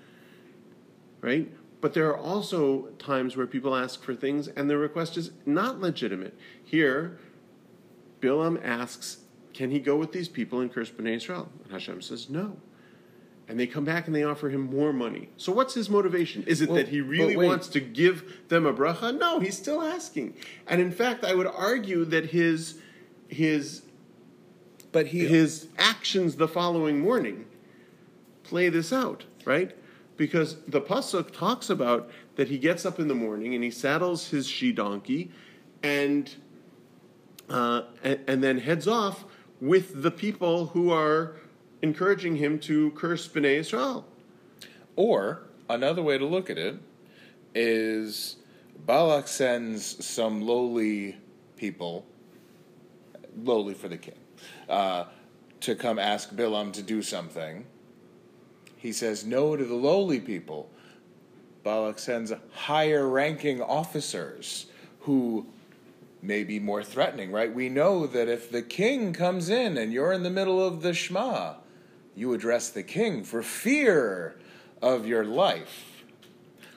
Right? 1.21 1.49
But 1.83 1.93
there 1.93 2.07
are 2.07 2.17
also 2.17 2.83
times 2.97 3.35
where 3.35 3.45
people 3.45 3.75
ask 3.75 4.01
for 4.01 4.15
things 4.15 4.47
and 4.47 4.69
the 4.69 4.77
request 4.77 5.17
is 5.17 5.31
not 5.45 5.81
legitimate. 5.81 6.33
Here, 6.63 7.19
Bilam 8.21 8.57
asks, 8.63 9.17
Can 9.53 9.69
he 9.69 9.81
go 9.81 9.97
with 9.97 10.13
these 10.13 10.29
people 10.29 10.61
and 10.61 10.71
curse 10.71 10.89
Bnei 10.89 11.17
Israel? 11.17 11.49
And 11.61 11.73
Hashem 11.73 12.01
says, 12.01 12.29
No 12.29 12.55
and 13.49 13.59
they 13.59 13.67
come 13.67 13.83
back 13.83 14.07
and 14.07 14.15
they 14.15 14.23
offer 14.23 14.49
him 14.49 14.61
more 14.61 14.93
money. 14.93 15.27
So 15.35 15.51
what's 15.51 15.73
his 15.73 15.89
motivation? 15.89 16.43
Is 16.43 16.61
it 16.61 16.69
Well, 16.69 16.77
that 16.77 16.87
he 16.87 17.01
really 17.01 17.35
wants 17.35 17.67
to 17.67 17.81
give 17.81 18.47
them 18.47 18.65
a 18.65 18.73
bracha? 18.73 19.19
No, 19.19 19.41
he's 19.41 19.57
still 19.57 19.81
asking. 19.81 20.37
And 20.65 20.79
in 20.79 20.89
fact, 20.89 21.25
I 21.25 21.35
would 21.35 21.47
argue 21.47 22.05
that 22.05 22.27
his 22.27 22.79
his 23.27 23.81
But 24.93 25.07
he 25.07 25.27
his 25.27 25.67
actions 25.77 26.37
the 26.37 26.47
following 26.47 27.01
morning 27.01 27.43
play 28.43 28.69
this 28.69 28.93
out, 28.93 29.25
right? 29.43 29.75
Because 30.15 30.57
the 30.67 30.81
pasuk 30.81 31.31
talks 31.31 31.69
about 31.69 32.09
that 32.35 32.47
he 32.47 32.57
gets 32.57 32.85
up 32.85 32.99
in 32.99 33.07
the 33.07 33.15
morning 33.15 33.55
and 33.55 33.63
he 33.63 33.71
saddles 33.71 34.29
his 34.29 34.47
she 34.47 34.71
donkey, 34.71 35.31
and 35.81 36.33
uh, 37.49 37.83
and, 38.03 38.19
and 38.27 38.43
then 38.43 38.57
heads 38.59 38.87
off 38.87 39.25
with 39.59 40.01
the 40.01 40.11
people 40.11 40.67
who 40.67 40.91
are 40.91 41.35
encouraging 41.81 42.35
him 42.35 42.59
to 42.59 42.91
curse 42.91 43.27
Bnei 43.27 43.57
Israel. 43.57 44.05
Or 44.95 45.43
another 45.69 46.01
way 46.01 46.17
to 46.17 46.25
look 46.25 46.49
at 46.49 46.57
it 46.57 46.77
is 47.55 48.37
Balak 48.85 49.27
sends 49.27 50.03
some 50.05 50.41
lowly 50.41 51.17
people, 51.57 52.05
lowly 53.43 53.73
for 53.73 53.87
the 53.87 53.97
king, 53.97 54.19
uh, 54.69 55.05
to 55.61 55.75
come 55.75 55.99
ask 55.99 56.33
Bilam 56.35 56.73
to 56.73 56.81
do 56.81 57.01
something. 57.01 57.65
He 58.83 58.91
says 58.91 59.25
no 59.25 59.55
to 59.55 59.63
the 59.63 59.75
lowly 59.75 60.19
people. 60.19 60.69
Balak 61.63 61.97
sends 61.97 62.33
higher 62.51 63.07
ranking 63.07 63.61
officers 63.61 64.65
who 64.99 65.47
may 66.21 66.43
be 66.43 66.59
more 66.59 66.83
threatening, 66.83 67.31
right? 67.31 67.55
We 67.55 67.69
know 67.69 68.05
that 68.05 68.27
if 68.27 68.51
the 68.51 68.61
king 68.61 69.13
comes 69.13 69.47
in 69.47 69.77
and 69.77 69.93
you're 69.93 70.11
in 70.11 70.23
the 70.23 70.29
middle 70.29 70.61
of 70.61 70.81
the 70.81 70.93
Shema, 70.93 71.53
you 72.13 72.33
address 72.33 72.67
the 72.67 72.83
king 72.83 73.23
for 73.23 73.41
fear 73.41 74.35
of 74.81 75.07
your 75.07 75.23
life. 75.23 76.03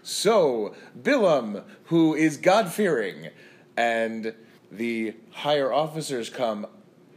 So, 0.05 0.77
Bilam, 0.97 1.65
who 1.87 2.15
is 2.15 2.37
God 2.37 2.73
fearing, 2.73 3.31
and 3.77 4.33
the 4.71 5.17
higher 5.33 5.73
officers 5.73 6.31
come, 6.31 6.69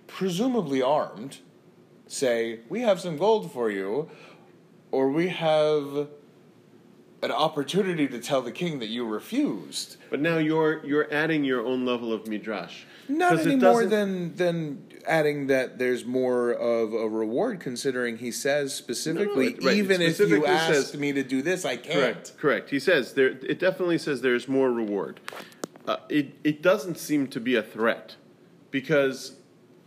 presumably 0.08 0.82
armed, 0.82 1.38
say, 2.08 2.62
We 2.70 2.82
have 2.82 3.00
some 3.00 3.18
gold 3.18 3.52
for 3.52 3.70
you, 3.70 4.10
or 4.92 5.10
we 5.10 5.30
have 5.30 6.08
an 7.22 7.32
opportunity 7.32 8.08
to 8.08 8.20
tell 8.20 8.42
the 8.42 8.52
king 8.52 8.80
that 8.80 8.88
you 8.88 9.06
refused. 9.06 9.98
But 10.10 10.22
now 10.22 10.38
you're 10.38 10.86
you're 10.86 11.12
adding 11.14 11.44
your 11.44 11.66
own 11.66 11.86
level 11.86 12.14
of 12.14 12.28
midrash. 12.28 12.84
Not 13.08 13.40
any 13.40 13.56
more 13.58 13.86
than 13.86 14.36
than 14.36 14.86
adding 15.08 15.48
that 15.48 15.80
there's 15.80 16.06
more 16.06 16.52
of 16.52 16.94
a 16.94 17.10
reward, 17.10 17.60
considering 17.60 18.18
he 18.18 18.32
says 18.32 18.74
specifically, 18.76 19.48
it- 19.48 19.64
right, 19.64 19.76
it 19.76 19.80
even 19.80 20.02
if 20.02 20.08
you 20.10 20.14
specifically 20.14 20.48
asked 20.48 20.92
says- 20.92 20.98
me 20.98 21.12
to 21.14 21.24
do 21.24 21.42
this, 21.42 21.66
I 21.66 21.78
can't. 21.78 21.96
Correct, 22.00 22.38
correct. 22.38 22.70
He 22.70 22.80
says 22.80 23.14
there. 23.14 23.28
It 23.30 23.60
definitely 23.60 23.98
says 23.98 24.22
there's 24.22 24.48
more 24.48 24.72
reward. 24.72 25.20
Uh, 25.88 25.98
it 26.10 26.34
it 26.44 26.62
doesn't 26.62 26.98
seem 26.98 27.28
to 27.28 27.40
be 27.40 27.56
a 27.56 27.64
threat, 27.64 28.16
because, 28.70 29.34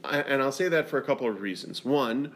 I- 0.03 0.21
and 0.23 0.43
I'll 0.43 0.51
say 0.53 0.69
that 0.69 0.89
for 0.89 0.99
a 0.99 1.03
couple 1.03 1.29
of 1.29 1.41
reasons. 1.41 1.85
One, 1.85 2.33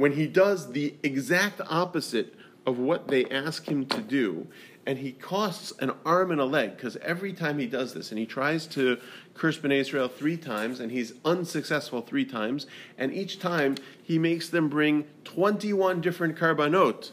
when 0.00 0.12
he 0.12 0.26
does 0.26 0.72
the 0.72 0.94
exact 1.02 1.60
opposite 1.68 2.34
of 2.64 2.78
what 2.78 3.08
they 3.08 3.26
ask 3.26 3.68
him 3.68 3.84
to 3.84 4.00
do, 4.00 4.46
and 4.86 4.98
he 4.98 5.12
costs 5.12 5.74
an 5.78 5.92
arm 6.06 6.30
and 6.30 6.40
a 6.40 6.44
leg, 6.46 6.74
because 6.74 6.96
every 7.02 7.34
time 7.34 7.58
he 7.58 7.66
does 7.66 7.92
this, 7.92 8.10
and 8.10 8.18
he 8.18 8.24
tries 8.24 8.66
to 8.66 8.96
curse 9.34 9.58
Bnei 9.58 9.78
Israel 9.80 10.08
three 10.08 10.38
times, 10.38 10.80
and 10.80 10.90
he's 10.90 11.12
unsuccessful 11.22 12.00
three 12.00 12.24
times, 12.24 12.66
and 12.96 13.12
each 13.12 13.40
time 13.40 13.76
he 14.02 14.18
makes 14.18 14.48
them 14.48 14.70
bring 14.70 15.04
21 15.24 16.00
different 16.00 16.34
karbanot, 16.34 17.10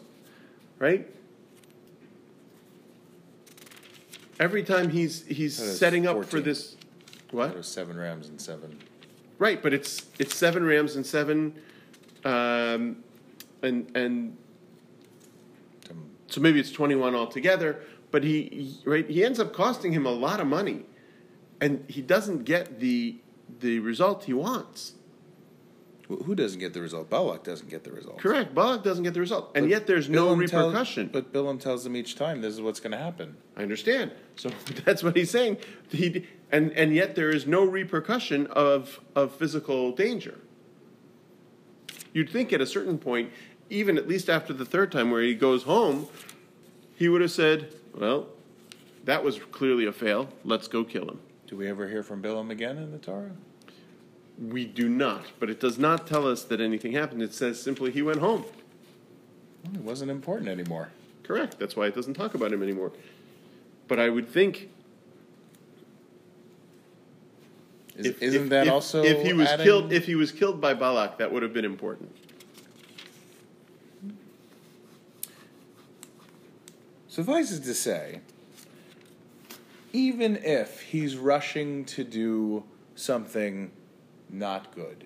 right? 0.79 1.13
Every 4.39 4.63
time 4.63 4.91
he's 4.91 5.25
he's 5.25 5.58
setting 5.58 6.08
up 6.08 6.15
for 6.15 6.24
14. 6.24 6.44
this, 6.46 6.77
what? 7.32 7.51
There's 7.51 7.67
seven 7.67 7.98
rams 7.98 8.29
and 8.29 8.39
seven. 8.39 8.79
Right, 9.39 9.62
but 9.62 9.74
it's 9.74 10.06
it's 10.20 10.38
seven 10.38 10.63
rams 10.63 10.96
and 10.96 11.06
seven, 11.06 11.53
um, 12.27 12.98
and 13.62 13.89
and 13.96 14.38
so 16.27 16.41
maybe 16.41 16.60
it's 16.60 16.72
twenty 16.72 16.96
one 16.96 17.15
altogether. 17.15 17.79
But 18.12 18.24
he, 18.24 18.43
he 18.43 18.79
right 18.86 19.10
he 19.10 19.24
ends 19.24 19.39
up 19.39 19.53
costing 19.53 19.91
him 19.93 20.05
a 20.05 20.12
lot 20.12 20.39
of 20.39 20.48
money, 20.48 20.86
and 21.62 21.84
he 21.89 22.01
doesn't 22.01 22.43
get 22.46 22.79
the 22.79 23.17
the 23.60 23.79
result 23.79 24.25
he 24.25 24.34
wants. 24.34 24.93
Who 26.07 26.36
doesn't 26.36 26.60
get 26.62 26.74
the 26.74 26.79
result? 26.79 27.10
Balak 27.10 27.43
doesn't 27.43 27.69
get 27.69 27.84
the 27.84 27.91
result. 27.91 28.19
Correct. 28.19 28.55
Balak 28.55 28.81
doesn't 28.81 29.03
get 29.03 29.13
the 29.13 29.19
result, 29.19 29.51
and 29.55 29.65
But 29.65 29.69
yet 29.72 29.88
there's 29.88 30.10
no 30.10 30.27
Bilam 30.27 30.48
tell- 30.50 30.67
repercussion. 30.67 31.10
but 31.12 31.34
Bilam 31.34 31.60
tells 31.60 31.84
them 31.84 31.98
each 31.98 32.15
time 32.15 32.39
this 32.39 32.53
is 32.53 32.62
what's 32.62 32.79
going 32.79 32.93
to 32.93 32.98
happen. 32.98 33.36
I 33.57 33.62
understand. 33.63 34.12
So 34.38 34.50
that's 34.86 35.03
what 35.03 35.17
he's 35.17 35.29
saying. 35.31 35.57
He, 35.89 36.25
and 36.50 36.72
and 36.74 36.96
yet 36.96 37.15
there 37.15 37.29
is 37.29 37.46
no 37.46 37.65
repercussion 37.65 38.48
of 38.48 39.01
of 39.15 39.34
physical 39.36 39.91
danger. 39.91 40.39
You'd 42.14 42.30
think 42.30 42.54
at 42.54 42.62
a 42.62 42.66
certain 42.66 42.98
point, 42.98 43.32
even 43.70 43.98
at 43.98 44.08
least 44.08 44.30
after 44.30 44.54
the 44.54 44.66
third 44.66 44.92
time 44.92 45.12
where 45.12 45.22
he 45.22 45.36
goes 45.36 45.64
home, 45.64 46.08
he 46.96 47.10
would 47.10 47.22
have 47.22 47.32
said, 47.32 47.74
"Well, 47.96 48.30
that 49.06 49.24
was 49.24 49.40
clearly 49.52 49.86
a 49.86 49.92
fail. 49.92 50.30
Let's 50.44 50.68
go 50.68 50.84
kill 50.84 51.10
him." 51.10 51.20
Do 51.48 51.56
we 51.56 51.68
ever 51.68 51.88
hear 51.88 52.04
from 52.04 52.22
Bilam 52.22 52.50
again 52.50 52.78
in 52.78 52.92
the 52.92 52.98
Torah? 52.98 53.32
We 54.40 54.66
do 54.66 54.88
not, 54.88 55.26
but 55.40 55.50
it 55.50 55.60
does 55.60 55.80
not 55.80 56.06
tell 56.06 56.28
us 56.28 56.44
that 56.44 56.62
anything 56.62 56.92
happened. 56.92 57.24
It 57.24 57.34
says 57.34 57.62
simply 57.62 57.92
he 57.92 58.02
went 58.02 58.20
home. 58.20 58.46
Well, 59.64 59.76
It 59.76 59.82
wasn't 59.82 60.12
important 60.12 60.50
anymore. 60.50 60.90
Correct. 61.24 61.58
That's 61.60 61.76
why 61.76 61.88
it 61.88 61.96
doesn't 61.96 62.14
talk 62.14 62.36
about 62.36 62.54
him 62.54 62.62
anymore. 62.62 62.92
But 63.88 64.00
I 64.00 64.10
would 64.10 64.30
think 64.30 64.70
Is, 67.87 67.87
If- 67.98 68.22
isn't 68.22 68.44
if- 68.44 68.50
that 68.50 68.68
if- 68.68 68.74
also 68.74 69.04
if 69.04 69.25
he 69.25 69.34
was 69.34 69.48
adding- 69.48 69.66
killed 69.66 69.92
if 69.92 70.06
he 70.06 70.16
was 70.16 70.32
killed 70.32 70.62
by 70.62 70.74
Balak, 70.74 71.18
that 71.18 71.32
would 71.32 71.44
have 71.44 71.54
been 71.54 71.66
important. 71.66 72.16
Suffices 77.08 77.60
to 77.62 77.74
say, 77.74 78.22
even 79.92 80.36
if 80.38 80.82
he's 80.82 81.18
rushing 81.18 81.84
to 81.86 82.04
do 82.04 82.63
something 82.94 83.72
not 84.30 84.75
good, 84.75 85.06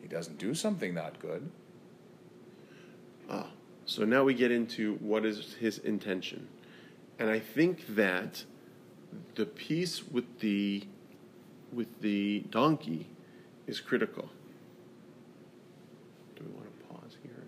he 0.00 0.08
doesn't 0.08 0.38
do 0.38 0.54
something 0.54 0.94
not 0.94 1.20
good. 1.20 1.50
Ah, 3.28 3.50
so 3.84 4.04
now 4.06 4.24
we 4.24 4.32
get 4.32 4.50
into 4.50 4.94
what 4.96 5.26
is 5.26 5.54
his 5.60 5.78
intention. 5.78 6.48
And 7.18 7.28
I 7.28 7.38
think 7.38 7.86
that 7.94 8.44
the 9.34 9.44
piece 9.44 10.08
with 10.08 10.40
the 10.40 10.84
with 11.72 12.00
the 12.00 12.40
donkey 12.50 13.06
is 13.66 13.80
critical. 13.80 14.28
Do 16.36 16.44
we 16.44 16.52
want 16.52 16.66
to 16.66 16.86
pause 16.86 17.16
here? 17.22 17.44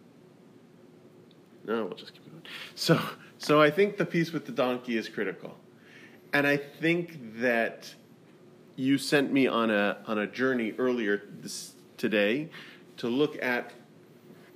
No, 1.65 1.87
we'll 1.87 1.97
just 1.97 2.15
keep 2.15 2.25
going. 2.31 2.43
So 2.75 3.01
so 3.39 3.61
I 3.61 3.71
think 3.71 3.97
the 3.97 4.07
piece 4.07 4.33
with 4.33 4.47
the 4.47 4.53
donkey 4.53 4.97
is 4.97 5.09
critical. 5.09 5.57
And 6.33 6.47
I 6.47 6.57
think 6.57 7.41
that 7.41 7.95
you 8.77 8.99
sent 8.99 9.33
me 9.33 9.47
on 9.47 9.71
a 9.71 9.99
on 10.07 10.19
a 10.19 10.27
journey 10.27 10.75
earlier 10.79 11.23
this 11.41 11.75
today 11.97 12.49
to 12.99 13.09
look 13.09 13.43
at 13.43 13.73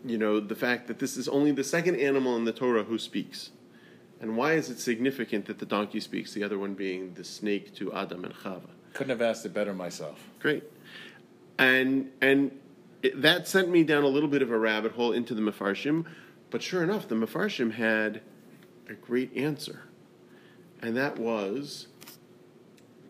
you 0.04 0.18
know 0.18 0.38
the 0.40 0.54
fact 0.54 0.86
that 0.86 0.98
this 0.98 1.16
is 1.16 1.28
only 1.28 1.50
the 1.50 1.64
second 1.64 1.96
animal 1.96 2.36
in 2.36 2.44
the 2.44 2.52
Torah 2.52 2.84
who 2.84 2.98
speaks. 2.98 3.50
And 4.20 4.36
why 4.36 4.54
is 4.54 4.70
it 4.70 4.78
significant 4.78 5.44
that 5.46 5.58
the 5.58 5.66
donkey 5.66 6.00
speaks, 6.00 6.32
the 6.32 6.42
other 6.42 6.58
one 6.58 6.72
being 6.72 7.14
the 7.14 7.24
snake 7.24 7.74
to 7.74 7.92
Adam 7.92 8.24
and 8.24 8.34
Chava? 8.34 8.75
Couldn't 8.96 9.10
have 9.10 9.20
asked 9.20 9.44
it 9.44 9.52
better 9.52 9.74
myself. 9.74 10.18
Great. 10.40 10.64
And 11.58 12.10
and 12.22 12.50
it, 13.02 13.20
that 13.20 13.46
sent 13.46 13.68
me 13.68 13.84
down 13.84 14.04
a 14.04 14.08
little 14.08 14.28
bit 14.28 14.40
of 14.40 14.50
a 14.50 14.58
rabbit 14.58 14.92
hole 14.92 15.12
into 15.12 15.34
the 15.34 15.42
Mefarshim, 15.42 16.06
but 16.48 16.62
sure 16.62 16.82
enough, 16.82 17.06
the 17.06 17.14
Mefarshim 17.14 17.74
had 17.74 18.22
a 18.88 18.94
great 18.94 19.36
answer. 19.36 19.82
And 20.80 20.96
that 20.96 21.18
was 21.18 21.88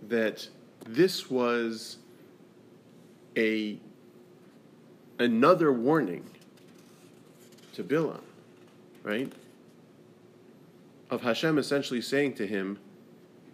that 0.09 0.49
this 0.85 1.31
was 1.31 1.99
a 3.37 3.79
another 5.21 5.73
warning 5.73 6.29
to 7.75 7.85
Bilam, 7.85 8.23
right? 9.05 9.33
Of 11.11 11.23
Hashem 11.23 11.59
essentially 11.59 12.01
saying 12.01 12.35
to 12.35 12.47
him, 12.49 12.81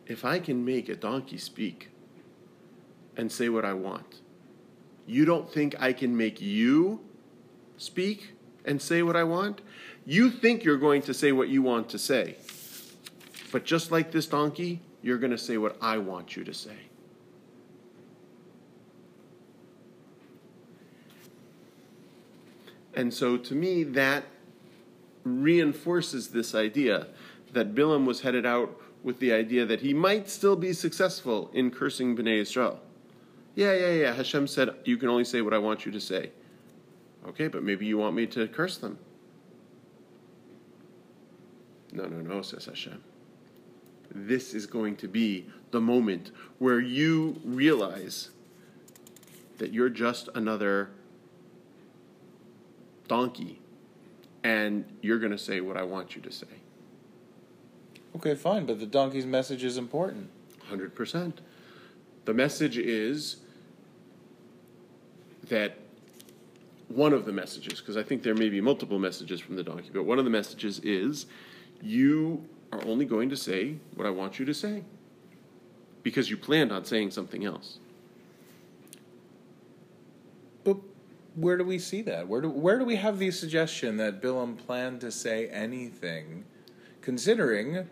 if 0.06 0.24
I 0.24 0.38
can 0.38 0.64
make 0.64 0.88
a 0.88 0.96
donkey 0.96 1.36
speak 1.36 1.90
and 3.16 3.30
say 3.30 3.48
what 3.48 3.64
I 3.64 3.74
want, 3.74 4.20
you 5.06 5.24
don't 5.24 5.50
think 5.50 5.74
I 5.80 5.92
can 5.92 6.16
make 6.16 6.40
you 6.40 7.00
speak 7.76 8.34
and 8.64 8.80
say 8.80 9.02
what 9.02 9.16
I 9.16 9.24
want? 9.24 9.60
You 10.04 10.30
think 10.30 10.64
you're 10.64 10.78
going 10.78 11.02
to 11.02 11.14
say 11.14 11.32
what 11.32 11.48
you 11.48 11.62
want 11.62 11.88
to 11.90 11.98
say. 11.98 12.36
But 13.50 13.64
just 13.64 13.90
like 13.90 14.12
this 14.12 14.26
donkey, 14.26 14.80
you're 15.02 15.18
going 15.18 15.32
to 15.32 15.38
say 15.38 15.58
what 15.58 15.76
I 15.80 15.98
want 15.98 16.36
you 16.36 16.44
to 16.44 16.54
say. 16.54 16.76
And 22.94 23.12
so 23.12 23.36
to 23.36 23.54
me, 23.54 23.84
that 23.84 24.24
reinforces 25.24 26.28
this 26.28 26.54
idea 26.54 27.08
that 27.52 27.74
Bilam 27.74 28.06
was 28.06 28.20
headed 28.20 28.46
out 28.46 28.78
with 29.02 29.18
the 29.18 29.32
idea 29.32 29.66
that 29.66 29.80
he 29.80 29.92
might 29.92 30.28
still 30.28 30.56
be 30.56 30.72
successful 30.72 31.50
in 31.52 31.70
cursing 31.70 32.16
Bnei 32.16 32.40
Israel. 32.40 32.80
Yeah, 33.54 33.74
yeah, 33.74 33.90
yeah. 33.90 34.14
Hashem 34.14 34.46
said, 34.46 34.74
You 34.84 34.96
can 34.96 35.08
only 35.08 35.24
say 35.24 35.42
what 35.42 35.52
I 35.52 35.58
want 35.58 35.84
you 35.84 35.92
to 35.92 36.00
say. 36.00 36.30
Okay, 37.28 37.48
but 37.48 37.62
maybe 37.62 37.86
you 37.86 37.98
want 37.98 38.16
me 38.16 38.26
to 38.28 38.48
curse 38.48 38.78
them. 38.78 38.98
No, 41.92 42.04
no, 42.04 42.20
no, 42.20 42.42
says 42.42 42.64
Hashem. 42.64 43.02
This 44.10 44.54
is 44.54 44.66
going 44.66 44.96
to 44.96 45.08
be 45.08 45.46
the 45.70 45.80
moment 45.80 46.30
where 46.58 46.80
you 46.80 47.40
realize 47.44 48.30
that 49.58 49.72
you're 49.72 49.88
just 49.88 50.28
another 50.34 50.90
donkey 53.08 53.60
and 54.42 54.84
you're 55.02 55.18
going 55.18 55.32
to 55.32 55.38
say 55.38 55.60
what 55.60 55.76
I 55.76 55.82
want 55.82 56.16
you 56.16 56.22
to 56.22 56.32
say. 56.32 56.46
Okay, 58.16 58.34
fine, 58.34 58.66
but 58.66 58.80
the 58.80 58.86
donkey's 58.86 59.26
message 59.26 59.64
is 59.64 59.76
important. 59.76 60.30
100%. 60.70 61.34
The 62.24 62.34
message 62.34 62.76
is 62.76 63.36
that 65.48 65.78
one 66.88 67.12
of 67.12 67.24
the 67.24 67.32
messages, 67.32 67.80
because 67.80 67.96
I 67.96 68.02
think 68.02 68.22
there 68.22 68.34
may 68.34 68.48
be 68.48 68.60
multiple 68.60 68.98
messages 68.98 69.40
from 69.40 69.56
the 69.56 69.62
donkey, 69.62 69.90
but 69.92 70.04
one 70.04 70.18
of 70.18 70.24
the 70.24 70.30
messages 70.30 70.78
is 70.80 71.26
you 71.80 72.44
are 72.72 72.84
only 72.86 73.04
going 73.04 73.28
to 73.30 73.36
say 73.36 73.76
what 73.94 74.06
I 74.06 74.10
want 74.10 74.38
you 74.38 74.44
to 74.44 74.54
say 74.54 74.84
because 76.02 76.30
you 76.30 76.36
planned 76.36 76.72
on 76.72 76.84
saying 76.84 77.10
something 77.10 77.44
else. 77.44 77.78
But 80.64 80.78
where 81.34 81.56
do 81.56 81.64
we 81.64 81.78
see 81.78 82.02
that? 82.02 82.28
Where 82.28 82.40
do 82.40 82.50
where 82.50 82.78
do 82.78 82.84
we 82.84 82.96
have 82.96 83.18
the 83.18 83.30
suggestion 83.30 83.96
that 83.98 84.22
Bilam 84.22 84.56
planned 84.56 85.00
to 85.02 85.10
say 85.10 85.48
anything, 85.48 86.44
considering 87.00 87.88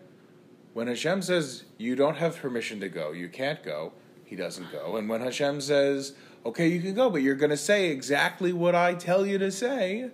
when 0.73 0.87
Hashem 0.87 1.21
says 1.21 1.63
you 1.77 1.95
don't 1.95 2.17
have 2.17 2.37
permission 2.37 2.79
to 2.79 2.89
go, 2.89 3.11
you 3.11 3.27
can't 3.27 3.61
go, 3.61 3.93
he 4.25 4.35
doesn't 4.35 4.71
go, 4.71 4.95
and 4.95 5.09
when 5.09 5.21
Hashem 5.21 5.61
says 5.61 6.13
okay, 6.45 6.67
you 6.67 6.81
can 6.81 6.93
go, 6.93 7.09
but 7.09 7.21
you're 7.21 7.35
going 7.35 7.49
to 7.51 7.57
say 7.57 7.89
exactly 7.89 8.53
what 8.53 8.75
I 8.75 8.93
tell 8.93 9.25
you 9.25 9.37
to 9.39 9.51
say, 9.51 10.09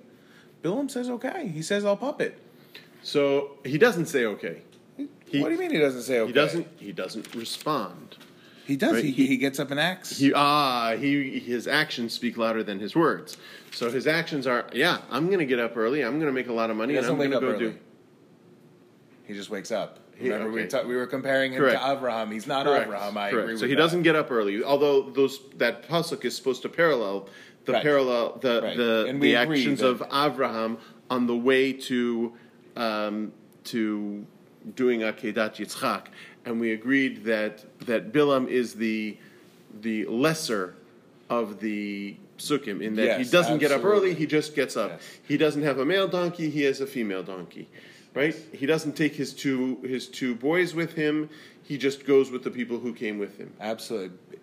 Bilam 0.63 0.90
says 0.90 1.10
okay. 1.10 1.48
He 1.48 1.62
says 1.62 1.86
I'll 1.86 1.98
puppet. 1.98 2.38
So 3.04 3.52
he 3.63 3.78
doesn't 3.78 4.08
say 4.08 4.26
okay. 4.26 4.62
He, 5.30 5.42
what 5.42 5.50
do 5.50 5.54
you 5.56 5.60
mean 5.60 5.72
he 5.72 5.80
doesn't 5.80 6.02
say 6.04 6.20
okay? 6.20 6.28
He 6.28 6.34
doesn't. 6.34 6.68
He 6.78 6.92
doesn't 6.92 7.36
respond. 7.36 8.18
He 8.66 8.76
does. 8.76 8.94
Right? 8.96 9.04
He, 9.06 9.12
He- 9.12 9.28
he 9.28 9.38
gets 9.38 9.60
up 9.60 9.72
and 9.72 9.80
acts. 9.80 10.18
He 10.18 10.34
ah 10.34 10.96
he 10.98 11.40
his 11.40 11.68
actions 11.68 12.13
speak 12.13 12.38
louder 12.38 12.63
than 12.63 12.80
his 12.80 12.96
words. 12.96 13.38
So 13.72 13.90
his 13.92 14.08
actions 14.08 14.48
are 14.48 14.66
yeah. 14.74 15.00
I'm 15.10 15.28
going 15.28 15.40
to 15.40 15.46
get 15.46 15.60
up 15.60 15.78
early. 15.78 16.02
I'm 16.04 16.16
going 16.20 16.28
to 16.28 16.32
make 16.34 16.48
a 16.48 16.54
lot 16.54 16.70
of 16.70 16.76
money. 16.78 16.96
And 16.98 17.06
I'm 17.06 17.18
going 17.18 17.32
to 17.32 17.40
go 17.40 17.48
early. 17.48 17.60
do. 17.60 17.78
He 19.26 19.34
just 19.34 19.50
wakes 19.50 19.72
up. 19.72 20.00
Remember 20.19 20.51
we 20.51 20.65
ta- 20.67 20.84
we 20.84 20.95
were 20.95 21.06
comparing 21.08 21.53
him 21.53 21.60
Correct. 21.60 21.82
to 21.82 21.91
Abraham. 21.91 22.32
He's 22.32 22.47
not 22.47 22.65
Correct. 22.65 22.86
Abraham. 22.88 23.17
I 23.17 23.32
Correct. 23.32 23.43
agree. 23.49 23.58
So 23.58 23.67
he 23.67 23.73
that. 23.75 23.77
doesn't 23.82 24.01
get 24.03 24.15
up 24.15 24.32
early, 24.32 24.63
although 24.63 25.01
those 25.03 25.39
that 25.58 25.88
pasuk 25.88 26.25
is 26.25 26.36
supposed 26.36 26.62
to 26.63 26.69
parallel 26.69 27.30
the 27.65 27.73
Right. 27.73 27.84
parallel 27.84 28.38
the 28.41 28.62
Right. 28.62 28.77
the, 28.77 29.17
the 29.19 29.36
actions 29.36 29.80
that- 29.82 29.88
of 29.88 29.99
Avraham 30.10 30.77
on 31.10 31.27
the 31.27 31.36
way 31.36 31.73
to 31.73 32.34
um, 32.75 33.32
to 33.65 34.25
doing 34.75 35.01
Akedat 35.01 35.56
Yitzchak, 35.58 36.06
and 36.45 36.60
we 36.60 36.71
agreed 36.71 37.23
that 37.25 37.65
that 37.86 38.12
Bilam 38.12 38.47
is 38.47 38.75
the 38.75 39.17
the 39.82 40.06
lesser 40.06 40.75
of 41.30 41.60
the 41.60 42.15
sukkim 42.38 42.82
in 42.82 42.95
that 42.95 43.19
he 43.19 43.25
doesn't 43.30 43.58
get 43.60 43.71
up 43.71 43.84
early, 43.84 44.13
he 44.13 44.25
just 44.25 44.56
gets 44.56 44.77
up. 44.77 44.91
Yes. 44.91 45.01
He 45.27 45.38
doesn't 45.38 45.63
have 45.63 45.80
a 45.80 45.86
male 45.86 46.08
donkey, 46.08 46.49
he 46.49 46.62
has 46.63 46.80
a 46.82 46.88
female 46.88 47.23
donkey. 47.23 47.67
Right? 48.17 48.36
He 48.51 48.65
doesn't 48.65 48.95
take 48.95 49.15
his 49.15 49.34
two 49.34 49.80
his 49.84 50.08
two 50.08 50.34
boys 50.36 50.73
with 50.73 50.93
him. 50.93 51.30
He 51.63 51.77
just 51.77 52.06
goes 52.06 52.32
with 52.32 52.43
the 52.43 52.49
people 52.49 52.80
who 52.80 52.93
came 52.93 53.19
with 53.19 53.38
him. 53.38 53.53
Absolutely. 53.60 54.39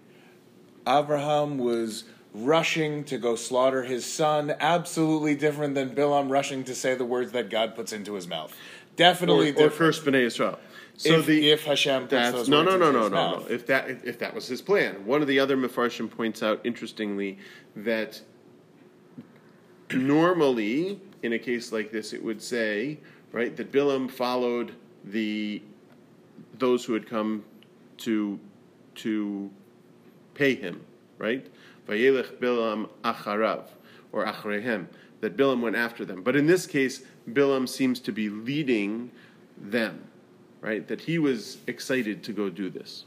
Abraham 0.86 1.58
was 1.58 2.04
rushing 2.34 3.04
to 3.04 3.18
go 3.18 3.34
slaughter 3.34 3.82
his 3.82 4.04
son. 4.04 4.54
Absolutely 4.60 5.34
different 5.34 5.74
than 5.74 5.90
Bilam 5.90 6.30
rushing 6.30 6.62
to 6.64 6.74
say 6.74 6.94
the 6.94 7.04
words 7.04 7.32
that 7.32 7.50
God 7.50 7.74
puts 7.74 7.92
into 7.92 8.14
his 8.14 8.28
mouth. 8.28 8.52
Or, 8.52 8.96
Definitely 8.96 9.50
or 9.50 9.52
different. 9.52 9.74
first 9.74 10.04
Bnei 10.04 10.22
Israel. 10.22 10.58
So 10.96 11.18
if, 11.18 11.26
the 11.26 11.50
if 11.50 11.64
Hashem 11.64 12.06
puts 12.06 12.48
no 12.48 12.62
no 12.62 12.76
no 12.76 12.92
no 12.92 12.92
no 12.92 13.08
no. 13.08 13.10
mouth. 13.10 13.50
If 13.50 13.66
that 13.66 13.88
if 14.04 14.20
that 14.20 14.34
was 14.34 14.46
his 14.46 14.62
plan, 14.62 15.04
one 15.04 15.20
of 15.20 15.26
the 15.26 15.40
other 15.40 15.56
Mefarshim 15.56 16.08
points 16.08 16.42
out 16.42 16.60
interestingly 16.62 17.38
that 17.74 18.20
normally 19.92 21.00
in 21.24 21.32
a 21.32 21.38
case 21.38 21.72
like 21.72 21.90
this, 21.90 22.12
it 22.12 22.22
would 22.22 22.40
say 22.42 22.98
right 23.34 23.56
that 23.56 23.72
Bilam 23.72 24.08
followed 24.08 24.72
the 25.04 25.60
those 26.56 26.84
who 26.84 26.94
had 26.94 27.06
come 27.06 27.44
to 27.98 28.38
to 28.94 29.50
pay 30.34 30.54
him, 30.54 30.80
right? 31.18 31.44
Vayelech 31.88 32.36
Bilam 32.36 32.88
acharav 33.02 33.64
or 34.12 34.24
achrehem, 34.24 34.86
that 35.20 35.36
Bilam 35.36 35.60
went 35.60 35.74
after 35.74 36.04
them. 36.04 36.22
But 36.22 36.36
in 36.36 36.46
this 36.46 36.66
case, 36.66 37.02
Bilam 37.28 37.68
seems 37.68 37.98
to 38.00 38.12
be 38.12 38.28
leading 38.28 39.10
them, 39.58 40.04
right? 40.60 40.86
That 40.86 41.02
he 41.02 41.18
was 41.18 41.58
excited 41.66 42.22
to 42.22 42.32
go 42.32 42.48
do 42.48 42.70
this. 42.70 43.04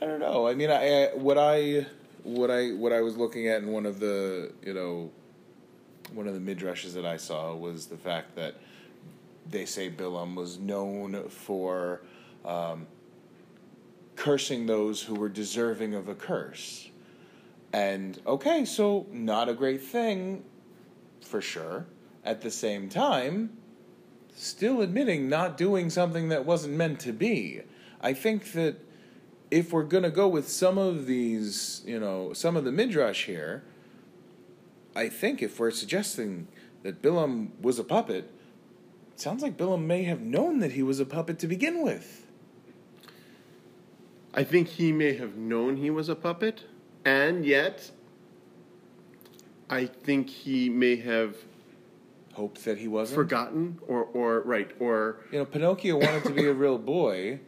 I 0.00 0.06
don't 0.06 0.20
know. 0.20 0.46
I 0.46 0.54
mean, 0.54 0.70
I, 0.70 1.06
I 1.06 1.14
what 1.14 1.36
I 1.36 1.86
what 2.22 2.50
I 2.50 2.70
what 2.72 2.92
I 2.92 3.00
was 3.00 3.16
looking 3.16 3.48
at 3.48 3.62
in 3.62 3.68
one 3.68 3.86
of 3.86 4.00
the 4.00 4.52
you 4.62 4.74
know 4.74 5.10
one 6.12 6.26
of 6.26 6.34
the 6.34 6.40
midrashes 6.40 6.94
that 6.94 7.06
I 7.06 7.16
saw 7.16 7.54
was 7.54 7.86
the 7.86 7.96
fact 7.96 8.34
that 8.36 8.54
they 9.48 9.64
say 9.64 9.90
Bilam 9.90 10.34
was 10.34 10.58
known 10.58 11.28
for 11.28 12.02
um, 12.44 12.86
cursing 14.16 14.66
those 14.66 15.02
who 15.02 15.14
were 15.14 15.28
deserving 15.28 15.94
of 15.94 16.08
a 16.08 16.14
curse. 16.14 16.90
And 17.72 18.20
okay, 18.26 18.64
so 18.64 19.06
not 19.12 19.48
a 19.48 19.54
great 19.54 19.82
thing 19.82 20.44
for 21.20 21.40
sure. 21.40 21.86
At 22.24 22.42
the 22.42 22.50
same 22.50 22.88
time, 22.88 23.56
still 24.34 24.82
admitting 24.82 25.28
not 25.28 25.56
doing 25.56 25.88
something 25.90 26.28
that 26.28 26.44
wasn't 26.44 26.74
meant 26.74 27.00
to 27.00 27.12
be. 27.12 27.62
I 28.00 28.12
think 28.12 28.52
that 28.52 28.76
if 29.50 29.72
we're 29.72 29.84
gonna 29.84 30.10
go 30.10 30.28
with 30.28 30.48
some 30.48 30.78
of 30.78 31.06
these, 31.06 31.82
you 31.86 31.98
know, 31.98 32.32
some 32.32 32.56
of 32.56 32.64
the 32.64 32.72
midrash 32.72 33.26
here, 33.26 33.62
I 34.94 35.08
think 35.08 35.42
if 35.42 35.58
we're 35.58 35.70
suggesting 35.70 36.48
that 36.82 37.02
Bilam 37.02 37.50
was 37.60 37.78
a 37.78 37.84
puppet, 37.84 38.30
it 39.12 39.20
sounds 39.20 39.42
like 39.42 39.56
Bilam 39.56 39.86
may 39.86 40.04
have 40.04 40.20
known 40.20 40.60
that 40.60 40.72
he 40.72 40.82
was 40.82 41.00
a 41.00 41.04
puppet 41.04 41.38
to 41.40 41.46
begin 41.46 41.82
with. 41.82 42.26
I 44.32 44.44
think 44.44 44.68
he 44.68 44.92
may 44.92 45.14
have 45.14 45.36
known 45.36 45.76
he 45.76 45.90
was 45.90 46.08
a 46.08 46.14
puppet, 46.14 46.64
and 47.04 47.44
yet 47.44 47.90
I 49.68 49.86
think 49.86 50.28
he 50.28 50.68
may 50.68 50.96
have 50.96 51.36
Hoped 52.34 52.64
that 52.64 52.78
he 52.78 52.86
wasn't. 52.86 53.16
forgotten 53.16 53.78
or 53.88 54.04
or 54.04 54.40
right 54.42 54.70
or 54.78 55.16
You 55.32 55.40
know, 55.40 55.44
Pinocchio 55.44 55.96
wanted 55.96 56.22
to 56.24 56.30
be 56.30 56.46
a 56.46 56.52
real 56.52 56.78
boy. 56.78 57.40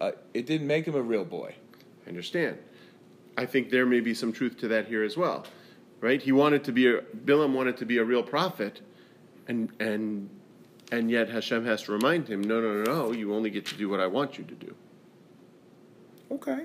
Uh, 0.00 0.12
it 0.34 0.46
didn't 0.46 0.66
make 0.66 0.86
him 0.86 0.94
a 0.94 1.02
real 1.02 1.24
boy. 1.24 1.54
I 2.06 2.08
understand. 2.08 2.58
I 3.36 3.46
think 3.46 3.70
there 3.70 3.86
may 3.86 4.00
be 4.00 4.14
some 4.14 4.32
truth 4.32 4.58
to 4.58 4.68
that 4.68 4.88
here 4.88 5.02
as 5.02 5.16
well. 5.16 5.46
Right? 6.00 6.22
He 6.22 6.32
wanted 6.32 6.64
to 6.64 6.72
be 6.72 6.86
a 6.86 7.00
Bilam 7.00 7.52
wanted 7.52 7.76
to 7.78 7.84
be 7.84 7.98
a 7.98 8.04
real 8.04 8.22
prophet 8.22 8.80
and 9.48 9.70
and 9.80 10.30
and 10.90 11.10
yet 11.10 11.28
Hashem 11.28 11.64
has 11.66 11.82
to 11.82 11.92
remind 11.92 12.28
him, 12.28 12.40
no, 12.40 12.60
no, 12.60 12.82
no, 12.82 12.82
no, 12.82 13.12
you 13.12 13.34
only 13.34 13.50
get 13.50 13.66
to 13.66 13.74
do 13.74 13.88
what 13.88 14.00
I 14.00 14.06
want 14.06 14.38
you 14.38 14.44
to 14.44 14.54
do. 14.54 14.74
Okay. 16.30 16.64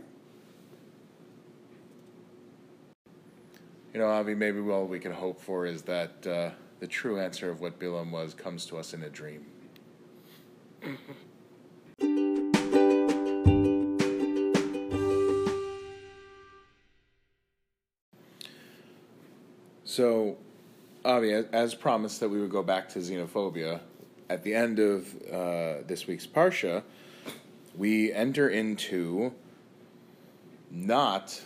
You 3.94 4.00
know, 4.00 4.08
Avi, 4.08 4.34
maybe 4.34 4.60
all 4.62 4.86
we 4.86 5.00
can 5.00 5.12
hope 5.12 5.42
for 5.42 5.66
is 5.66 5.82
that 5.84 6.26
uh, 6.26 6.52
the 6.80 6.88
true 6.88 7.20
answer 7.20 7.52
of 7.52 7.60
what 7.62 7.80
Bilam 7.80 8.12
was 8.12 8.34
comes 8.34 8.66
to 8.68 8.78
us 8.78 8.94
in 8.94 9.04
a 9.04 9.10
dream. 9.10 9.46
So, 19.94 20.38
Avi, 21.06 21.32
as- 21.54 21.76
promised 21.76 22.20
that 22.22 22.30
we 22.30 22.42
would 22.42 22.50
go 22.50 22.64
back 22.64 22.90
to 22.90 23.00
xenophobia, 23.00 23.80
at 24.28 24.42
the 24.42 24.56
end 24.56 24.80
of 24.80 25.06
uh, 25.32 25.84
this 25.86 26.08
week's 26.08 26.26
Parsha, 26.26 26.82
we 27.78 28.12
enter 28.12 28.50
into 28.50 29.36
not 30.72 31.40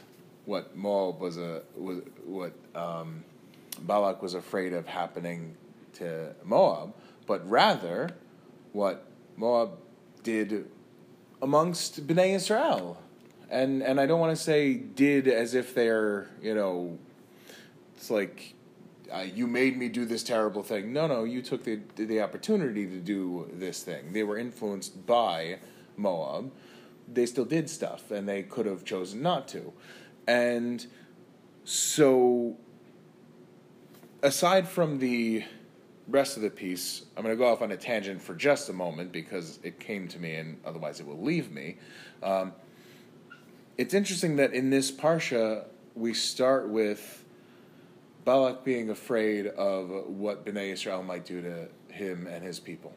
what 0.45 0.77
Moab 0.77 1.19
was 1.19 1.37
a 1.37 1.63
was 1.75 2.03
what 2.23 2.53
um, 2.73 3.25
Balak 3.81 4.21
was 4.21 4.33
afraid 4.33 4.71
of 4.71 4.87
happening 4.87 5.57
to 5.95 6.33
Moab, 6.45 6.93
but 7.25 7.45
rather 7.49 8.11
what 8.71 9.07
Moab 9.35 9.71
did 10.23 10.71
amongst 11.41 12.07
Bnei 12.07 12.33
Israel, 12.33 12.97
and 13.49 13.83
and 13.83 13.99
I 13.99 14.05
don't 14.05 14.21
want 14.21 14.37
to 14.37 14.41
say 14.41 14.73
did 14.75 15.27
as 15.27 15.53
if 15.53 15.75
they're 15.75 16.29
you 16.41 16.55
know 16.55 16.97
it's 17.97 18.11
like 18.11 18.53
uh, 19.11 19.25
you 19.33 19.47
made 19.47 19.75
me 19.75 19.89
do 19.89 20.05
this 20.05 20.23
terrible 20.23 20.61
thing. 20.61 20.93
No, 20.93 21.07
no, 21.07 21.23
you 21.23 21.41
took 21.41 21.63
the 21.63 21.79
the 21.95 22.21
opportunity 22.21 22.85
to 22.85 22.99
do 22.99 23.49
this 23.51 23.83
thing. 23.83 24.13
They 24.13 24.23
were 24.23 24.37
influenced 24.37 25.05
by 25.05 25.59
Moab. 25.95 26.51
They 27.11 27.25
still 27.25 27.45
did 27.45 27.69
stuff, 27.69 28.11
and 28.11 28.29
they 28.29 28.43
could 28.43 28.65
have 28.67 28.85
chosen 28.85 29.21
not 29.21 29.47
to. 29.49 29.73
And 30.27 30.85
so, 31.63 32.57
aside 34.21 34.67
from 34.67 34.99
the 34.99 35.43
rest 36.07 36.37
of 36.37 36.43
the 36.43 36.49
piece, 36.49 37.05
I'm 37.15 37.23
going 37.23 37.35
to 37.35 37.39
go 37.39 37.51
off 37.51 37.61
on 37.61 37.71
a 37.71 37.77
tangent 37.77 38.21
for 38.21 38.35
just 38.35 38.69
a 38.69 38.73
moment 38.73 39.11
because 39.11 39.59
it 39.63 39.79
came 39.79 40.07
to 40.09 40.19
me, 40.19 40.35
and 40.35 40.59
otherwise 40.65 40.99
it 40.99 41.07
will 41.07 41.21
leave 41.21 41.51
me. 41.51 41.77
Um, 42.21 42.53
it's 43.77 43.93
interesting 43.93 44.35
that 44.35 44.53
in 44.53 44.69
this 44.69 44.91
parsha 44.91 45.65
we 45.95 46.13
start 46.13 46.69
with 46.69 47.23
Balak 48.27 48.65
being 48.65 48.89
afraid 48.89 49.47
of 49.47 49.89
what 50.09 50.45
Bnei 50.45 50.73
Israel 50.73 51.01
might 51.01 51.23
do 51.23 51.41
to 51.41 51.69
him 51.93 52.27
and 52.27 52.43
his 52.43 52.59
people. 52.59 52.93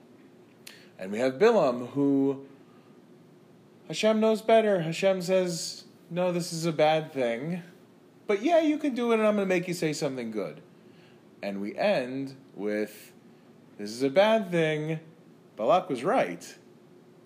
And 0.98 1.12
we 1.12 1.20
have 1.20 1.34
Bilam 1.34 1.90
who 1.90 2.46
Hashem 3.86 4.18
knows 4.18 4.42
better. 4.42 4.80
Hashem 4.80 5.22
says, 5.22 5.84
No, 6.10 6.32
this 6.32 6.52
is 6.52 6.66
a 6.66 6.72
bad 6.72 7.12
thing. 7.12 7.62
But 8.26 8.42
yeah, 8.42 8.58
you 8.58 8.76
can 8.76 8.92
do 8.96 9.12
it 9.12 9.20
and 9.20 9.26
I'm 9.28 9.36
going 9.36 9.48
to 9.48 9.54
make 9.54 9.68
you 9.68 9.74
say 9.74 9.92
something 9.92 10.32
good. 10.32 10.62
And 11.44 11.60
we 11.60 11.76
end 11.76 12.34
with 12.56 13.12
This 13.78 13.90
is 13.90 14.02
a 14.02 14.10
bad 14.10 14.50
thing. 14.50 14.98
Balak 15.54 15.88
was 15.88 16.02
right, 16.02 16.56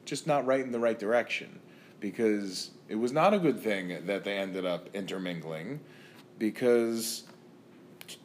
just 0.04 0.26
not 0.26 0.44
right 0.44 0.60
in 0.60 0.72
the 0.72 0.78
right 0.78 0.98
direction. 0.98 1.58
Because 2.00 2.72
it 2.86 2.96
was 2.96 3.12
not 3.12 3.32
a 3.32 3.38
good 3.38 3.60
thing 3.60 4.04
that 4.04 4.24
they 4.24 4.36
ended 4.36 4.66
up 4.66 4.90
intermingling. 4.92 5.80
Because 6.38 7.24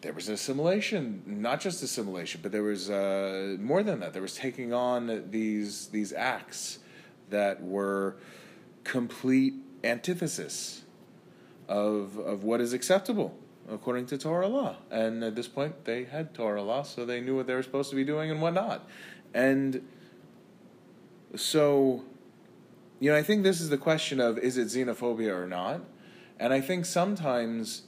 there 0.02 0.14
was 0.14 0.30
assimilation, 0.30 1.24
not 1.26 1.60
just 1.60 1.84
assimilation, 1.84 2.42
but 2.42 2.52
there 2.52 2.64
was 2.64 2.90
uh, 2.90 3.58
more 3.60 3.84
than 3.84 4.00
that. 4.00 4.14
There 4.14 4.22
was 4.22 4.36
taking 4.36 4.74
on 4.74 5.30
these 5.30 5.88
these 5.88 6.14
acts 6.14 6.80
that 7.30 7.62
were 7.62 8.16
complete 8.84 9.54
antithesis 9.84 10.84
of 11.68 12.18
of 12.18 12.44
what 12.44 12.62
is 12.62 12.74
acceptable 12.74 13.38
according 13.72 14.06
to 14.08 14.18
Torah 14.18 14.48
law. 14.48 14.78
And 14.90 15.24
at 15.24 15.36
this 15.36 15.48
point, 15.48 15.86
they 15.86 16.06
had 16.06 16.34
Torah 16.34 16.64
law, 16.64 16.84
so 16.84 17.06
they 17.06 17.22
knew 17.22 17.36
what 17.36 17.48
they 17.48 17.54
were 17.54 17.64
supposed 17.64 17.90
to 17.92 17.96
be 17.96 18.04
doing 18.04 18.32
and 18.32 18.42
what 18.42 18.54
not. 18.54 18.88
And 19.34 19.88
so, 21.36 22.04
you 23.00 23.12
know, 23.12 23.18
I 23.18 23.24
think 23.24 23.44
this 23.44 23.62
is 23.62 23.70
the 23.70 23.78
question 23.78 24.20
of 24.20 24.38
is 24.38 24.58
it 24.58 24.68
xenophobia 24.68 25.36
or 25.36 25.48
not? 25.48 25.82
And 26.40 26.54
I 26.54 26.62
think 26.62 26.86
sometimes 26.86 27.84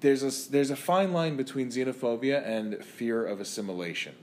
there's 0.00 0.22
a 0.22 0.50
there's 0.50 0.70
a 0.70 0.76
fine 0.76 1.12
line 1.12 1.36
between 1.36 1.68
xenophobia 1.70 2.46
and 2.46 2.82
fear 2.84 3.24
of 3.24 3.40
assimilation. 3.40 4.14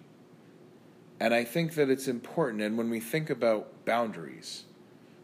And 1.20 1.34
I 1.34 1.44
think 1.44 1.76
that 1.76 1.90
it's 1.90 2.08
important. 2.08 2.62
And 2.62 2.78
when 2.78 2.90
we 2.90 3.00
think 3.00 3.30
about 3.30 3.86
boundaries, 3.86 4.66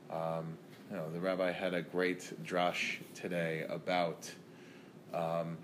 um, 0.10 0.58
you 0.90 0.98
know, 0.98 1.12
the 1.12 1.20
rabbi 1.20 1.52
had 1.52 1.74
a 1.74 1.82
great 1.82 2.34
drash 2.44 2.98
today 3.14 3.66
about 3.70 4.32
um, 5.14 5.58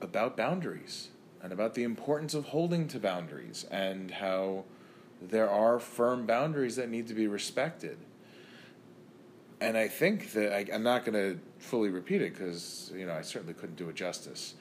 about 0.00 0.36
boundaries 0.36 1.08
and 1.42 1.52
about 1.52 1.74
the 1.74 1.82
importance 1.82 2.34
of 2.34 2.46
holding 2.46 2.88
to 2.88 2.98
boundaries 2.98 3.64
and 3.70 4.10
how 4.10 4.64
there 5.20 5.48
are 5.48 5.78
firm 5.78 6.26
boundaries 6.26 6.76
that 6.76 6.88
need 6.88 7.06
to 7.08 7.14
be 7.14 7.26
respected 7.26 7.96
and 9.60 9.76
I 9.76 9.88
think 9.88 10.32
that 10.32 10.54
I, 10.54 10.66
I'm 10.74 10.82
not 10.82 11.04
going 11.04 11.14
to 11.14 11.40
fully 11.58 11.88
repeat 11.88 12.22
it 12.22 12.34
because 12.34 12.92
you 12.94 13.06
know 13.06 13.14
I 13.14 13.22
certainly 13.22 13.54
couldn't 13.54 13.76
do 13.76 13.88
it 13.88 13.94
justice. 13.94 14.54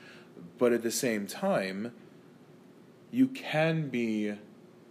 But 0.57 0.73
at 0.73 0.83
the 0.83 0.91
same 0.91 1.27
time, 1.27 1.93
you 3.11 3.27
can 3.27 3.89
be, 3.89 4.33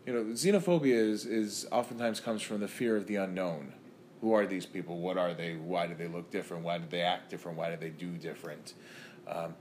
you 0.07 0.13
know, 0.13 0.25
xenophobia 0.33 0.95
is 0.95 1.27
is 1.27 1.67
oftentimes 1.71 2.21
comes 2.21 2.43
from 2.43 2.61
the 2.61 2.69
fear 2.69 2.97
of 2.97 3.07
the 3.07 3.17
unknown. 3.17 3.73
Who 4.21 4.33
are 4.33 4.47
these 4.47 4.65
people? 4.65 4.99
What 4.99 5.19
are 5.19 5.35
they? 5.35 5.57
Why 5.57 5.87
do 5.87 5.95
they 5.95 6.09
look 6.09 6.31
different? 6.31 6.65
Why 6.65 6.79
do 6.79 6.85
they 6.89 7.03
act 7.03 7.31
different? 7.31 7.59
Why 7.59 7.71
do 7.71 7.77
they 7.77 7.91
do 7.91 8.13
different? 8.13 8.75
Um, 9.29 9.55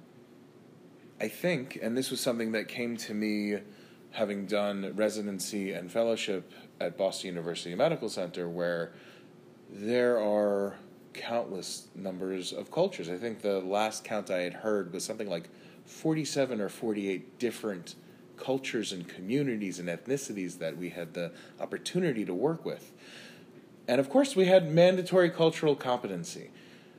I 1.20 1.28
think, 1.28 1.80
and 1.82 1.98
this 1.98 2.12
was 2.12 2.20
something 2.20 2.52
that 2.54 2.68
came 2.68 2.98
to 2.98 3.14
me 3.14 3.60
having 4.12 4.46
done 4.46 4.94
residency 4.96 5.72
and 5.72 5.92
fellowship 5.92 6.52
at 6.80 6.98
Boston 6.98 7.30
University 7.30 7.76
Medical 7.76 8.10
Center, 8.10 8.48
where 8.48 8.94
there 9.74 10.20
are 10.20 10.76
countless 11.14 11.88
numbers 11.96 12.54
of 12.54 12.72
cultures. 12.72 13.10
I 13.10 13.18
think 13.18 13.42
the 13.42 13.60
last 13.60 14.04
count 14.04 14.30
I 14.30 14.42
had 14.42 14.54
heard 14.54 14.94
was 14.94 15.04
something 15.04 15.28
like 15.28 15.50
47 15.86 16.62
or 16.62 16.70
48 16.70 17.40
different 17.40 17.96
cultures 18.38 18.92
and 18.92 19.08
communities 19.08 19.80
and 19.80 19.90
ethnicities 19.90 20.60
that 20.60 20.78
we 20.78 20.90
had 20.90 21.14
the 21.14 21.32
opportunity 21.60 22.24
to 22.24 22.34
work 22.34 22.64
with. 22.64 22.92
And 23.88 24.00
of 24.00 24.10
course, 24.10 24.36
we 24.36 24.46
had 24.46 24.72
mandatory 24.72 25.30
cultural 25.30 25.76
competency, 25.76 26.52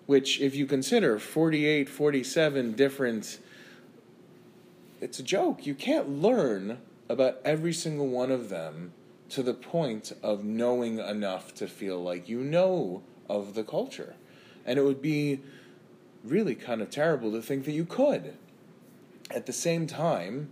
which, 0.06 0.40
if 0.40 0.54
you 0.54 0.66
consider 0.66 1.18
48, 1.18 1.88
47 1.88 2.72
different, 2.72 3.38
it's 5.00 5.18
a 5.18 5.22
joke. 5.22 5.64
You 5.64 5.74
can't 5.74 6.08
learn 6.08 6.78
about 7.08 7.38
every 7.44 7.72
single 7.72 8.08
one 8.08 8.32
of 8.32 8.48
them 8.48 8.92
to 9.34 9.42
the 9.42 9.52
point 9.52 10.12
of 10.22 10.44
knowing 10.44 11.00
enough 11.00 11.52
to 11.52 11.66
feel 11.66 12.00
like 12.00 12.28
you 12.28 12.38
know 12.38 13.02
of 13.28 13.54
the 13.54 13.64
culture. 13.64 14.14
And 14.64 14.78
it 14.78 14.82
would 14.82 15.02
be 15.02 15.40
really 16.22 16.54
kind 16.54 16.80
of 16.80 16.88
terrible 16.88 17.32
to 17.32 17.42
think 17.42 17.64
that 17.64 17.72
you 17.72 17.84
could. 17.84 18.36
At 19.32 19.46
the 19.46 19.52
same 19.52 19.88
time, 19.88 20.50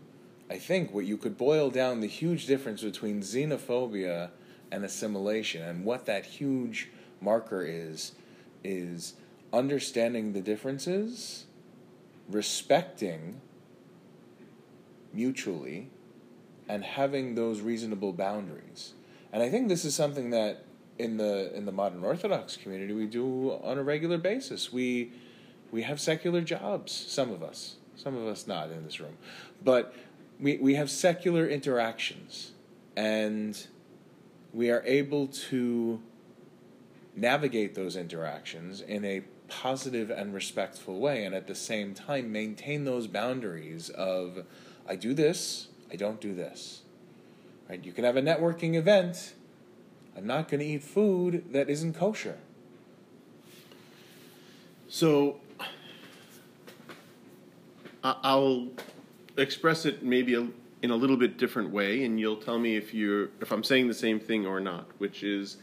I 0.50 0.58
think 0.58 0.92
what 0.92 1.04
you 1.04 1.16
could 1.16 1.38
boil 1.38 1.70
down 1.70 2.00
the 2.00 2.08
huge 2.08 2.46
difference 2.46 2.82
between 2.82 3.20
xenophobia 3.20 4.30
and 4.72 4.84
assimilation 4.84 5.62
and 5.62 5.84
what 5.84 6.06
that 6.06 6.26
huge 6.26 6.90
marker 7.20 7.64
is 7.64 8.12
is 8.64 9.14
understanding 9.52 10.32
the 10.32 10.40
differences, 10.40 11.44
respecting 12.28 13.40
mutually 15.12 15.88
and 16.72 16.82
having 16.82 17.34
those 17.34 17.60
reasonable 17.60 18.14
boundaries. 18.14 18.94
And 19.30 19.42
I 19.42 19.50
think 19.50 19.68
this 19.68 19.84
is 19.84 19.94
something 19.94 20.30
that 20.30 20.64
in 20.98 21.18
the 21.18 21.54
in 21.54 21.66
the 21.66 21.72
modern 21.72 22.02
Orthodox 22.02 22.56
community 22.56 22.94
we 22.94 23.06
do 23.06 23.52
on 23.62 23.76
a 23.76 23.82
regular 23.82 24.16
basis. 24.16 24.72
We 24.72 25.12
we 25.70 25.82
have 25.82 26.00
secular 26.00 26.40
jobs. 26.40 26.92
Some 26.92 27.30
of 27.30 27.42
us, 27.42 27.76
some 27.94 28.16
of 28.16 28.26
us 28.26 28.46
not 28.46 28.70
in 28.70 28.84
this 28.84 29.00
room, 29.00 29.18
but 29.62 29.94
we 30.40 30.56
we 30.56 30.74
have 30.76 30.90
secular 30.90 31.46
interactions, 31.46 32.52
and 32.96 33.66
we 34.54 34.70
are 34.70 34.82
able 34.86 35.26
to 35.50 36.00
navigate 37.14 37.74
those 37.74 37.96
interactions 37.96 38.80
in 38.80 39.04
a 39.04 39.20
positive 39.48 40.08
and 40.08 40.32
respectful 40.32 40.98
way, 40.98 41.26
and 41.26 41.34
at 41.34 41.46
the 41.46 41.54
same 41.54 41.92
time 41.92 42.32
maintain 42.32 42.86
those 42.86 43.06
boundaries 43.06 43.90
of 43.90 44.46
I 44.88 44.96
do 44.96 45.12
this, 45.12 45.68
I 45.92 45.96
don't 45.96 46.20
do 46.20 46.34
this. 46.34 46.82
Right? 47.68 47.84
You 47.84 47.92
can 47.92 48.04
have 48.04 48.16
a 48.16 48.22
networking 48.22 48.74
event. 48.74 49.34
I'm 50.16 50.26
not 50.26 50.48
going 50.48 50.60
to 50.60 50.66
eat 50.66 50.82
food 50.82 51.52
that 51.52 51.68
isn't 51.68 51.94
kosher. 51.94 52.38
So 54.88 55.36
I'll 58.04 58.68
express 59.36 59.86
it 59.86 60.02
maybe 60.02 60.34
in 60.34 60.90
a 60.90 60.96
little 60.96 61.16
bit 61.16 61.38
different 61.38 61.70
way, 61.70 62.04
and 62.04 62.18
you'll 62.18 62.36
tell 62.36 62.58
me 62.58 62.76
if 62.76 62.92
you're 62.92 63.30
if 63.40 63.52
I'm 63.52 63.64
saying 63.64 63.88
the 63.88 63.94
same 63.94 64.20
thing 64.20 64.46
or 64.46 64.60
not. 64.60 64.86
Which 64.98 65.22
is, 65.22 65.56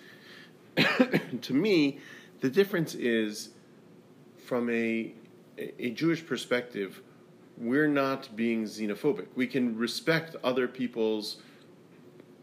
to 1.42 1.54
me, 1.54 2.00
the 2.40 2.50
difference 2.50 2.96
is 2.96 3.50
from 4.46 4.70
a 4.70 5.14
a 5.58 5.92
Jewish 5.92 6.26
perspective, 6.26 7.02
we're 7.60 7.88
not 7.88 8.36
being 8.36 8.64
xenophobic. 8.64 9.28
We 9.36 9.46
can 9.46 9.78
respect 9.78 10.36
other 10.44 10.68
people's 10.68 11.38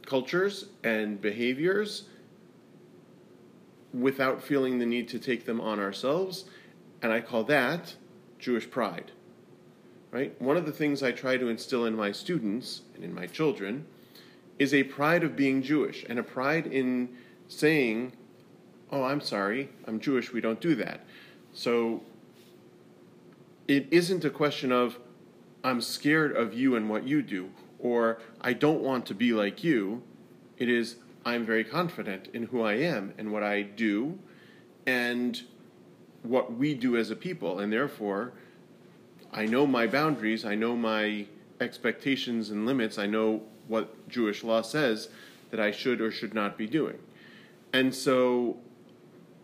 cultures 0.05 0.67
and 0.85 1.21
behaviors 1.21 2.05
without 3.93 4.43
feeling 4.43 4.79
the 4.79 4.87
need 4.87 5.09
to 5.09 5.19
take 5.19 5.47
them 5.47 5.61
on 5.61 5.81
ourselves, 5.81 6.45
and 7.03 7.13
I 7.13 7.21
call 7.21 7.45
that 7.45 7.97
Jewish 8.39 8.71
pride. 8.71 9.13
Right? 10.11 10.41
One 10.41 10.57
of 10.57 10.67
the 10.67 10.73
things 10.73 11.03
I 11.03 11.13
try 11.13 11.37
to 11.37 11.49
instill 11.49 11.85
in 11.85 11.97
my 11.97 12.13
students 12.13 12.83
and 12.95 13.03
in 13.03 13.15
my 13.15 13.27
children 13.27 13.87
is 14.59 14.73
a 14.73 14.85
pride 14.85 15.25
of 15.25 15.35
being 15.35 15.63
Jewish 15.63 16.05
and 16.09 16.19
a 16.19 16.23
pride 16.23 16.67
in 16.67 17.11
saying, 17.49 18.13
"Oh, 18.91 19.03
I'm 19.03 19.21
sorry, 19.21 19.71
I'm 19.87 19.99
Jewish, 20.01 20.33
we 20.33 20.41
don't 20.41 20.61
do 20.61 20.75
that." 20.77 21.05
So 21.53 22.03
it 23.69 23.89
isn't 23.91 24.25
a 24.25 24.31
question 24.31 24.73
of 24.73 24.99
I'm 25.67 25.81
scared 25.81 26.37
of 26.37 26.55
you 26.55 26.77
and 26.77 26.89
what 26.89 27.09
you 27.09 27.23
do, 27.23 27.51
or 27.81 28.21
I 28.41 28.53
don't 28.53 28.83
want 28.83 29.05
to 29.07 29.15
be 29.15 29.33
like 29.33 29.65
you. 29.65 30.01
It 30.59 30.69
is 30.69 30.95
I'm 31.25 31.45
very 31.45 31.65
confident 31.65 32.29
in 32.33 32.45
who 32.45 32.63
I 32.63 32.75
am 32.75 33.13
and 33.19 33.33
what 33.33 33.43
I 33.43 33.63
do 33.63 34.17
and 34.87 35.43
what 36.23 36.53
we 36.53 36.73
do 36.75 36.97
as 36.97 37.11
a 37.11 37.17
people, 37.17 37.59
and 37.59 37.73
therefore 37.73 38.33
I 39.33 39.47
know 39.47 39.67
my 39.67 39.89
boundaries, 39.89 40.45
I 40.45 40.55
know 40.55 40.77
my 40.77 41.27
expectations 41.61 42.51
and 42.51 42.65
limits, 42.65 42.97
I 42.97 43.07
know 43.07 43.43
what 43.67 44.09
Jewish 44.09 44.45
law 44.45 44.63
says 44.63 45.09
that 45.51 45.59
I 45.59 45.73
should 45.73 46.01
or 46.01 46.13
should 46.13 46.33
not 46.33 46.57
be 46.57 46.69
doing. 46.69 46.99
And 47.73 47.93
so 47.93 48.57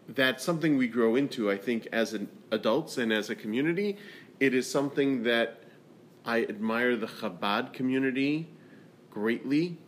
that's 0.09 0.45
something 0.45 0.77
we 0.77 0.87
grow 0.87 1.17
into, 1.17 1.51
I 1.51 1.57
think, 1.57 1.89
as 1.91 2.13
an 2.13 2.29
adults 2.53 2.97
and 2.97 3.13
as 3.13 3.29
a 3.29 3.35
community. 3.35 3.97
It 4.39 4.55
is 4.55 4.71
something 4.71 5.25
that 5.25 5.62
I 6.25 6.45
admire 6.45 6.97
the 6.97 7.07
Chabad 7.07 7.73
community 7.73 8.49
greatly. 9.11 9.79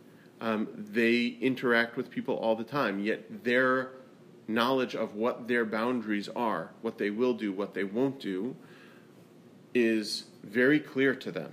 Um, 0.41 0.67
they 0.75 1.37
interact 1.41 1.95
with 1.95 2.09
people 2.09 2.35
all 2.35 2.55
the 2.55 2.63
time, 2.63 2.99
yet 2.99 3.43
their 3.43 3.91
knowledge 4.47 4.95
of 4.95 5.15
what 5.15 5.47
their 5.47 5.65
boundaries 5.65 6.29
are, 6.35 6.71
what 6.81 6.97
they 6.97 7.09
will 7.09 7.33
do, 7.33 7.51
what 7.51 7.73
they 7.73 7.83
won't 7.83 8.19
do, 8.19 8.55
is 9.73 10.25
very 10.43 10.79
clear 10.79 11.15
to 11.15 11.31
them. 11.31 11.51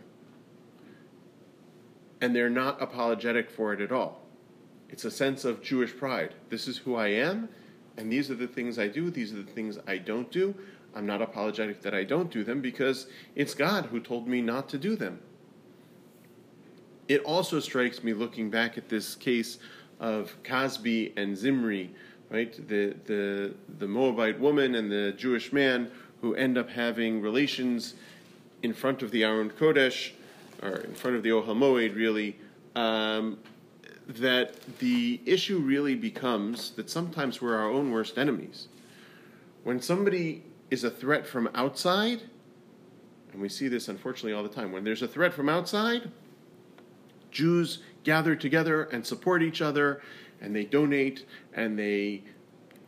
And 2.21 2.35
they're 2.35 2.51
not 2.51 2.81
apologetic 2.81 3.51
for 3.51 3.73
it 3.73 3.81
at 3.81 3.91
all. 3.91 4.23
It's 4.89 5.05
a 5.05 5.11
sense 5.11 5.45
of 5.45 5.63
Jewish 5.63 5.97
pride. 5.97 6.35
This 6.51 6.69
is 6.69 6.79
who 6.79 6.95
I 6.97 7.09
am, 7.09 7.49
and 7.97 8.13
these 8.13 8.31
are 8.31 8.35
the 8.35 8.47
things 8.47 8.79
I 8.79 8.89
do, 8.89 9.11
these 9.11 9.33
are 9.33 9.43
the 9.43 9.51
things 9.51 9.79
I 9.87 9.99
don't 9.99 10.31
do. 10.31 10.55
I'm 10.95 11.07
not 11.07 11.23
apologetic 11.23 11.83
that 11.83 11.95
I 11.95 12.05
don't 12.05 12.31
do 12.31 12.45
them 12.45 12.61
because 12.61 13.07
it's 13.35 13.55
God 13.55 13.87
who 13.87 14.01
told 14.01 14.29
me 14.29 14.43
not 14.43 14.69
to 14.71 14.79
do 14.79 14.97
them. 14.97 15.21
It 17.09 17.23
also 17.25 17.61
strikes 17.61 18.05
me 18.05 18.13
looking 18.13 18.51
back 18.51 18.79
at 18.79 18.89
this 18.89 19.15
case 19.15 19.59
of 20.01 20.35
Cozbi 20.43 21.13
and 21.17 21.37
Zimri, 21.37 21.91
right? 22.31 22.53
The, 22.69 22.95
the, 23.07 23.55
the 23.79 23.87
Moabite 23.87 24.39
woman 24.39 24.75
and 24.75 24.91
the 24.91 25.13
Jewish 25.17 25.53
man 25.53 25.91
who 26.21 26.35
end 26.35 26.57
up 26.57 26.69
having 26.69 27.21
relations 27.21 27.95
in 28.63 28.73
front 28.73 29.03
of 29.03 29.11
the 29.11 29.25
Aron 29.25 29.51
Kodesh, 29.51 30.13
or 30.63 30.77
in 30.77 30.95
front 30.95 31.17
of 31.17 31.23
the 31.23 31.31
Ohel 31.31 31.57
Moed, 31.57 31.97
really, 31.97 32.39
um, 32.77 33.39
that 34.07 34.55
the 34.79 35.21
issue 35.27 35.59
really 35.59 35.95
becomes 35.95 36.71
that 36.73 36.89
sometimes 36.89 37.43
we're 37.43 37.57
our 37.57 37.71
own 37.71 37.91
worst 37.91 38.19
enemies. 38.19 38.69
When 39.65 39.81
somebody 39.81 40.45
is 40.73 40.85
a 40.85 40.91
threat 40.91 41.27
from 41.27 41.51
outside, 41.55 42.23
and 43.31 43.43
we 43.43 43.49
see 43.51 43.69
this 43.69 43.89
unfortunately 43.89 44.33
all 44.33 44.43
the 44.43 44.49
time, 44.49 44.73
when 44.73 44.83
there's 44.83 45.03
a 45.03 45.07
threat 45.07 45.35
from 45.35 45.47
outside, 45.51 46.11
Jews 47.31 47.81
gather 48.05 48.35
together 48.35 48.85
and 48.85 49.07
support 49.07 49.43
each 49.43 49.61
other, 49.61 50.01
and 50.41 50.57
they 50.57 50.65
donate 50.65 51.27
and 51.53 51.79
they 51.79 52.23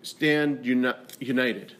stand 0.00 0.64
uni- 0.64 0.94
united. 1.20 1.74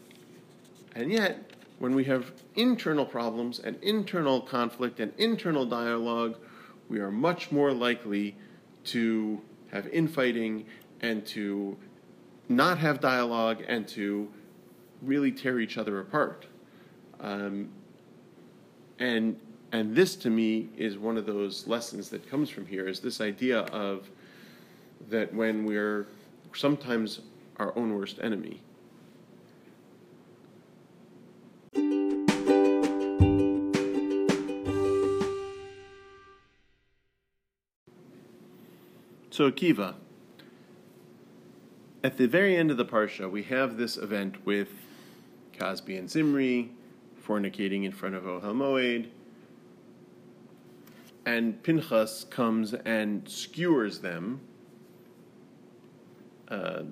And 0.93 1.11
yet, 1.11 1.51
when 1.79 1.95
we 1.95 2.03
have 2.03 2.33
internal 2.53 3.05
problems 3.05 3.57
and 3.57 3.75
internal 3.81 4.41
conflict 4.41 4.99
and 4.99 5.11
internal 5.17 5.65
dialogue, 5.65 6.37
we 6.87 6.99
are 6.99 7.11
much 7.11 7.51
more 7.51 7.73
likely 7.73 8.35
to 8.83 9.41
have 9.71 9.87
infighting 9.87 10.67
and 11.01 11.25
to 11.25 11.75
not 12.47 12.77
have 12.77 12.99
dialogue 12.99 13.63
and 13.67 13.87
to 13.87 14.29
really 15.01 15.31
tear 15.31 15.59
each 15.59 15.77
other 15.77 15.99
apart. 15.99 16.45
Um, 17.19 17.69
and 18.99 19.39
and 19.71 19.95
this 19.95 20.15
to 20.17 20.29
me 20.29 20.69
is 20.77 20.97
one 20.97 21.17
of 21.17 21.25
those 21.25 21.67
lessons 21.67 22.09
that 22.09 22.29
comes 22.29 22.49
from 22.49 22.65
here 22.65 22.87
is 22.87 22.99
this 22.99 23.19
idea 23.19 23.59
of 23.59 24.09
that 25.09 25.33
when 25.33 25.65
we're 25.65 26.07
sometimes 26.53 27.21
our 27.57 27.77
own 27.77 27.93
worst 27.93 28.19
enemy. 28.21 28.61
So 39.35 39.51
Akiva, 39.51 39.95
at 42.05 42.17
the 42.17 42.27
very 42.27 42.55
end 42.55 42.69
of 42.69 42.77
the 42.77 42.85
parsha, 42.85 43.27
we 43.27 43.41
have 43.41 43.77
this 43.77 43.97
event 43.97 44.45
with 44.45 44.69
Cozbi 45.57 45.97
and 45.97 46.07
Zimri 46.07 46.69
fornicating 47.27 47.83
in 47.83 47.91
front 47.91 48.13
of 48.13 48.25
Ohel 48.25 48.53
Moed, 48.53 49.07
and 51.25 51.63
Pinchas 51.63 52.25
comes 52.29 52.75
and 52.75 53.27
skewers 53.27 54.01
them 54.01 54.39
uh, 56.49 56.83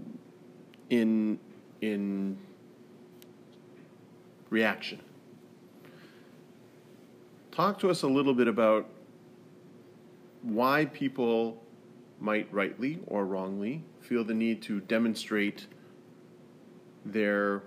in 0.90 1.38
in 1.82 2.36
reaction. 4.50 5.00
Talk 7.52 7.78
to 7.82 7.92
us 7.92 8.02
a 8.02 8.08
little 8.08 8.34
bit 8.34 8.48
about 8.48 8.90
why 10.42 10.86
people 10.86 11.62
might 12.20 12.52
rightly 12.52 13.00
or 13.06 13.28
wrongly 13.28 13.84
feel 14.04 14.24
the 14.24 14.34
need 14.34 14.62
to 14.64 14.80
demonstrate 14.82 15.68
their 17.06 17.64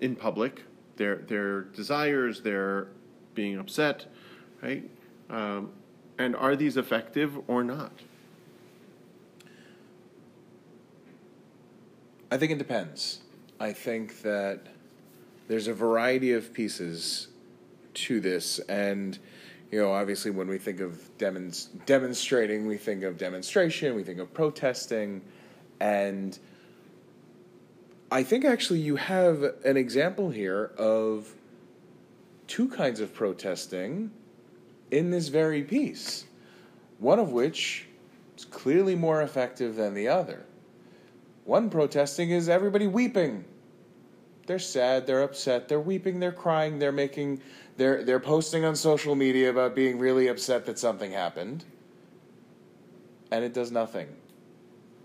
in 0.00 0.14
public 0.14 0.62
their 0.98 1.16
their 1.16 1.62
desires, 1.62 2.42
their 2.42 2.88
being 3.34 3.56
upset, 3.56 4.06
right? 4.60 4.88
Um, 5.30 5.70
and 6.18 6.36
are 6.36 6.54
these 6.54 6.76
effective 6.76 7.38
or 7.48 7.64
not? 7.64 7.92
I 12.30 12.36
think 12.36 12.52
it 12.52 12.58
depends. 12.58 13.20
I 13.58 13.72
think 13.72 14.20
that 14.22 14.66
there's 15.46 15.66
a 15.68 15.72
variety 15.72 16.32
of 16.32 16.52
pieces 16.52 17.28
to 17.94 18.20
this, 18.20 18.58
and 18.68 19.18
you 19.70 19.80
know, 19.80 19.92
obviously, 19.92 20.30
when 20.30 20.48
we 20.48 20.58
think 20.58 20.80
of 20.80 21.10
demonst- 21.18 21.68
demonstrating, 21.84 22.66
we 22.66 22.78
think 22.78 23.02
of 23.02 23.18
demonstration, 23.18 23.94
we 23.94 24.02
think 24.02 24.18
of 24.18 24.32
protesting, 24.32 25.20
and 25.80 26.38
I 28.10 28.22
think 28.22 28.44
actually 28.44 28.80
you 28.80 28.96
have 28.96 29.42
an 29.64 29.76
example 29.76 30.30
here 30.30 30.72
of 30.78 31.34
two 32.46 32.68
kinds 32.68 33.00
of 33.00 33.12
protesting 33.12 34.10
in 34.90 35.10
this 35.10 35.28
very 35.28 35.62
piece, 35.62 36.24
one 36.98 37.18
of 37.18 37.32
which 37.32 37.86
is 38.38 38.46
clearly 38.46 38.94
more 38.94 39.20
effective 39.20 39.76
than 39.76 39.92
the 39.92 40.08
other. 40.08 40.46
One 41.44 41.68
protesting 41.68 42.30
is 42.30 42.48
everybody 42.48 42.86
weeping. 42.86 43.44
They're 44.46 44.58
sad, 44.58 45.06
they're 45.06 45.22
upset, 45.22 45.68
they're 45.68 45.78
weeping, 45.78 46.20
they're 46.20 46.32
crying, 46.32 46.78
they're 46.78 46.90
making 46.90 47.42
they're 47.78 48.02
they're 48.02 48.20
posting 48.20 48.64
on 48.64 48.76
social 48.76 49.14
media 49.14 49.48
about 49.48 49.74
being 49.74 49.98
really 49.98 50.26
upset 50.26 50.66
that 50.66 50.78
something 50.78 51.12
happened. 51.12 51.64
And 53.30 53.44
it 53.44 53.54
does 53.54 53.70
nothing. 53.70 54.08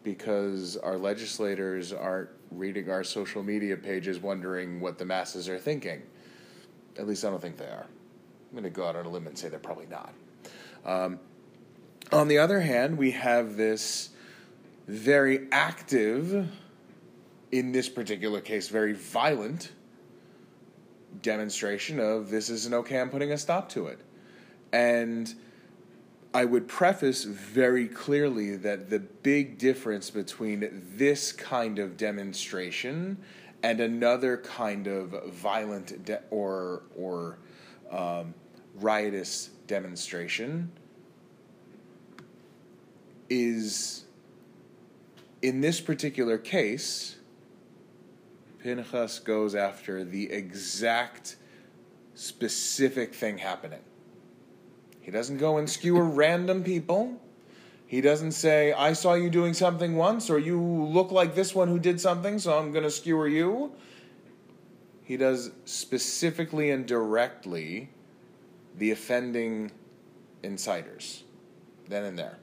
Because 0.04 0.76
our 0.76 0.98
legislators 0.98 1.94
aren't 1.94 2.30
reading 2.52 2.90
our 2.90 3.04
social 3.04 3.44
media 3.44 3.78
pages 3.78 4.20
wondering 4.20 4.82
what 4.82 4.98
the 4.98 5.06
masses 5.06 5.48
are 5.48 5.60
thinking. 5.60 6.02
At 6.98 7.08
least 7.08 7.24
I 7.24 7.30
don't 7.30 7.42
think 7.42 7.58
they 7.58 7.66
are. 7.66 7.86
I'm 7.86 8.52
going 8.52 8.64
to 8.64 8.70
go 8.70 8.86
out 8.88 8.96
on 8.96 9.06
a 9.06 9.10
limb 9.10 9.28
and 9.28 9.38
say 9.38 9.50
they're 9.50 9.60
probably 9.60 9.88
not. 9.88 10.14
Um, 10.86 11.20
on 12.12 12.28
the 12.28 12.40
other 12.40 12.60
hand, 12.60 12.98
we 12.98 13.12
have 13.12 13.56
this 13.56 14.10
very 14.88 15.48
active, 15.52 16.50
in 17.52 17.72
this 17.72 17.88
particular 17.88 18.42
case, 18.42 18.68
very 18.68 18.94
violent 18.94 19.72
demonstration 21.22 22.00
of 22.00 22.30
this 22.30 22.50
isn't 22.50 22.74
okay, 22.74 23.00
I'm 23.00 23.10
putting 23.10 23.32
a 23.32 23.38
stop 23.38 23.70
to 23.70 23.88
it. 23.88 24.00
And 24.72 25.34
I 26.34 26.46
would 26.46 26.68
preface 26.68 27.24
very 27.24 27.88
clearly 27.88 28.56
that 28.58 28.90
the 28.90 29.00
big 29.00 29.60
difference 29.60 30.10
between 30.10 30.84
this 30.96 31.32
kind 31.32 31.78
of 31.78 31.96
demonstration 31.96 33.18
and 33.62 33.80
another 33.80 34.38
kind 34.38 34.88
of 34.88 35.32
violent 35.32 36.04
de- 36.06 36.22
or 36.32 36.84
or 36.98 37.38
um, 37.92 38.34
riotous 38.76 39.52
demonstration 39.68 40.72
is 43.30 44.06
in 45.44 45.62
this 45.62 45.80
particular 45.80 46.38
case, 46.38 47.18
Pinchas 48.64 49.20
goes 49.20 49.56
after 49.56 50.06
the 50.06 50.32
exact 50.32 51.36
specific 52.16 53.14
thing 53.14 53.38
happening. 53.38 53.82
He 55.02 55.12
doesn't 55.12 55.38
go 55.38 55.58
and 55.58 55.70
skewer 55.70 56.06
random 56.10 56.64
people. 56.64 57.22
He 57.86 58.00
doesn't 58.00 58.32
say, 58.32 58.72
I 58.72 58.94
saw 58.94 59.16
you 59.16 59.30
doing 59.30 59.54
something 59.54 59.98
once, 59.98 60.30
or 60.30 60.40
you 60.40 60.62
look 60.62 61.12
like 61.12 61.36
this 61.36 61.54
one 61.54 61.68
who 61.68 61.78
did 61.78 62.00
something, 62.00 62.40
so 62.40 62.58
I'm 62.58 62.72
going 62.72 62.86
to 62.86 62.90
skewer 62.90 63.28
you. 63.28 63.74
He 65.04 65.18
does 65.18 65.52
specifically 65.66 66.72
and 66.72 66.86
directly 66.86 67.90
the 68.78 68.92
offending 68.92 69.72
inciters, 70.42 71.24
then 71.90 72.06
and 72.06 72.18
there. 72.18 72.40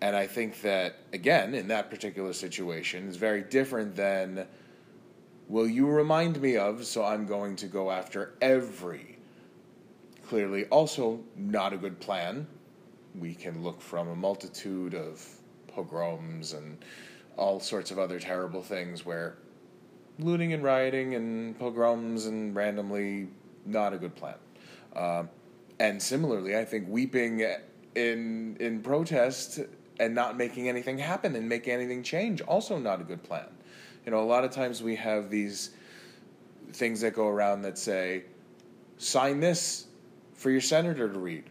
And 0.00 0.16
I 0.16 0.26
think 0.26 0.62
that, 0.62 0.96
again, 1.12 1.54
in 1.54 1.68
that 1.68 1.90
particular 1.90 2.32
situation, 2.32 3.08
is 3.08 3.16
very 3.16 3.42
different 3.42 3.94
than, 3.94 4.46
will 5.48 5.68
you 5.68 5.86
remind 5.86 6.40
me 6.40 6.56
of, 6.56 6.86
so 6.86 7.04
I'm 7.04 7.26
going 7.26 7.56
to 7.56 7.66
go 7.66 7.90
after 7.90 8.34
every. 8.40 9.18
Clearly, 10.26 10.64
also 10.66 11.20
not 11.36 11.72
a 11.72 11.76
good 11.76 12.00
plan. 12.00 12.46
We 13.18 13.34
can 13.34 13.62
look 13.62 13.82
from 13.82 14.08
a 14.08 14.16
multitude 14.16 14.94
of 14.94 15.22
pogroms 15.66 16.54
and 16.54 16.78
all 17.36 17.60
sorts 17.60 17.90
of 17.90 17.98
other 17.98 18.18
terrible 18.18 18.62
things 18.62 19.04
where 19.04 19.36
looting 20.18 20.52
and 20.52 20.62
rioting 20.62 21.14
and 21.14 21.58
pogroms 21.58 22.26
and 22.26 22.54
randomly 22.54 23.28
not 23.66 23.92
a 23.92 23.98
good 23.98 24.14
plan. 24.14 24.36
Uh, 24.94 25.24
and 25.78 26.00
similarly, 26.00 26.56
I 26.56 26.64
think 26.64 26.88
weeping 26.88 27.44
in 27.94 28.56
in 28.60 28.82
protest 28.82 29.60
and 30.00 30.14
not 30.14 30.36
making 30.36 30.68
anything 30.68 30.98
happen 30.98 31.36
and 31.36 31.48
make 31.48 31.68
anything 31.68 32.02
change 32.02 32.40
also 32.40 32.78
not 32.78 33.00
a 33.00 33.04
good 33.04 33.22
plan. 33.22 33.46
You 34.04 34.10
know, 34.10 34.20
a 34.20 34.24
lot 34.24 34.44
of 34.44 34.50
times 34.50 34.82
we 34.82 34.96
have 34.96 35.30
these 35.30 35.70
things 36.72 37.02
that 37.02 37.14
go 37.14 37.28
around 37.28 37.62
that 37.62 37.76
say, 37.76 38.24
sign 38.96 39.40
this 39.40 39.86
for 40.32 40.50
your 40.50 40.62
senator 40.62 41.06
to 41.06 41.18
read, 41.18 41.44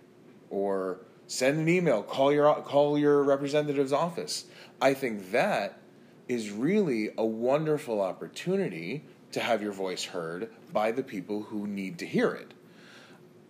or 0.49 0.99
send 1.27 1.59
an 1.59 1.69
email, 1.69 2.01
call 2.01 2.33
your 2.33 2.53
call 2.63 2.97
your 2.97 3.21
representative's 3.23 3.93
office. 3.93 4.45
I 4.81 4.95
think 4.95 5.31
that 5.31 5.79
is 6.27 6.49
really 6.49 7.11
a 7.17 7.25
wonderful 7.25 8.01
opportunity 8.01 9.03
to 9.31 9.39
have 9.39 9.61
your 9.61 9.73
voice 9.73 10.05
heard 10.05 10.49
by 10.73 10.91
the 10.91 11.03
people 11.03 11.43
who 11.43 11.67
need 11.67 11.99
to 11.99 12.05
hear 12.05 12.31
it. 12.31 12.55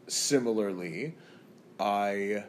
Similarly, 0.07 1.15
I 1.79 2.43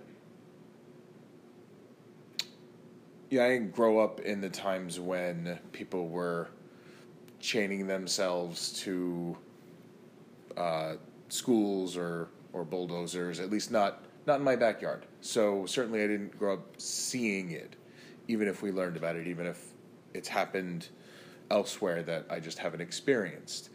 yeah, 3.30 3.44
I 3.44 3.48
didn't 3.50 3.72
grow 3.72 3.98
up 4.00 4.20
in 4.20 4.40
the 4.40 4.50
times 4.50 4.98
when 4.98 5.58
people 5.70 6.08
were 6.08 6.48
chaining 7.38 7.86
themselves 7.86 8.72
to 8.82 9.36
uh, 10.56 10.94
schools 11.28 11.96
or 11.96 12.28
or 12.52 12.64
bulldozers. 12.64 13.38
At 13.38 13.50
least 13.50 13.70
not 13.70 14.04
not 14.26 14.40
in 14.40 14.44
my 14.44 14.56
backyard. 14.56 15.06
So 15.20 15.64
certainly 15.66 16.02
I 16.02 16.08
didn't 16.08 16.36
grow 16.38 16.54
up 16.54 16.80
seeing 16.80 17.52
it, 17.52 17.76
even 18.26 18.48
if 18.48 18.62
we 18.62 18.72
learned 18.72 18.96
about 18.96 19.14
it, 19.14 19.28
even 19.28 19.46
if 19.46 19.64
it's 20.12 20.28
happened 20.28 20.88
elsewhere 21.50 22.02
that 22.02 22.26
I 22.28 22.40
just 22.40 22.58
haven't 22.58 22.80
experienced. 22.80 23.70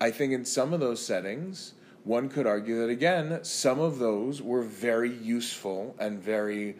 I 0.00 0.10
think 0.10 0.32
in 0.32 0.44
some 0.44 0.74
of 0.74 0.80
those 0.80 1.04
settings, 1.04 1.72
one 2.04 2.28
could 2.28 2.46
argue 2.46 2.80
that 2.80 2.90
again, 2.90 3.40
some 3.44 3.80
of 3.80 3.98
those 3.98 4.42
were 4.42 4.62
very 4.62 5.12
useful 5.12 5.96
and 5.98 6.22
very 6.22 6.76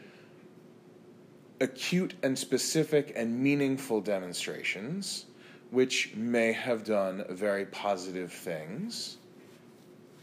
acute 1.64 2.14
and 2.22 2.38
specific 2.38 3.12
and 3.16 3.36
meaningful 3.38 4.00
demonstrations, 4.00 5.26
which 5.70 6.14
may 6.14 6.52
have 6.52 6.84
done 6.84 7.24
very 7.30 7.66
positive 7.66 8.32
things. 8.32 9.16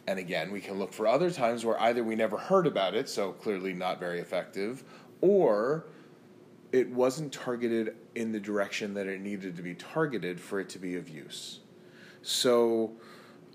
And 0.07 0.17
again, 0.17 0.51
we 0.51 0.61
can 0.61 0.79
look 0.79 0.93
for 0.93 1.07
other 1.07 1.29
times 1.29 1.65
where 1.65 1.79
either 1.81 2.03
we 2.03 2.15
never 2.15 2.37
heard 2.37 2.67
about 2.67 2.95
it, 2.95 3.09
so 3.09 3.31
clearly 3.33 3.73
not 3.73 3.99
very 3.99 4.19
effective, 4.19 4.83
or 5.19 5.85
it 6.71 6.89
wasn't 6.89 7.33
targeted 7.33 7.95
in 8.15 8.31
the 8.31 8.39
direction 8.39 8.93
that 8.93 9.07
it 9.07 9.19
needed 9.19 9.55
to 9.57 9.61
be 9.61 9.75
targeted 9.75 10.39
for 10.39 10.59
it 10.59 10.69
to 10.69 10.79
be 10.79 10.95
of 10.95 11.09
use. 11.09 11.59
So 12.21 12.93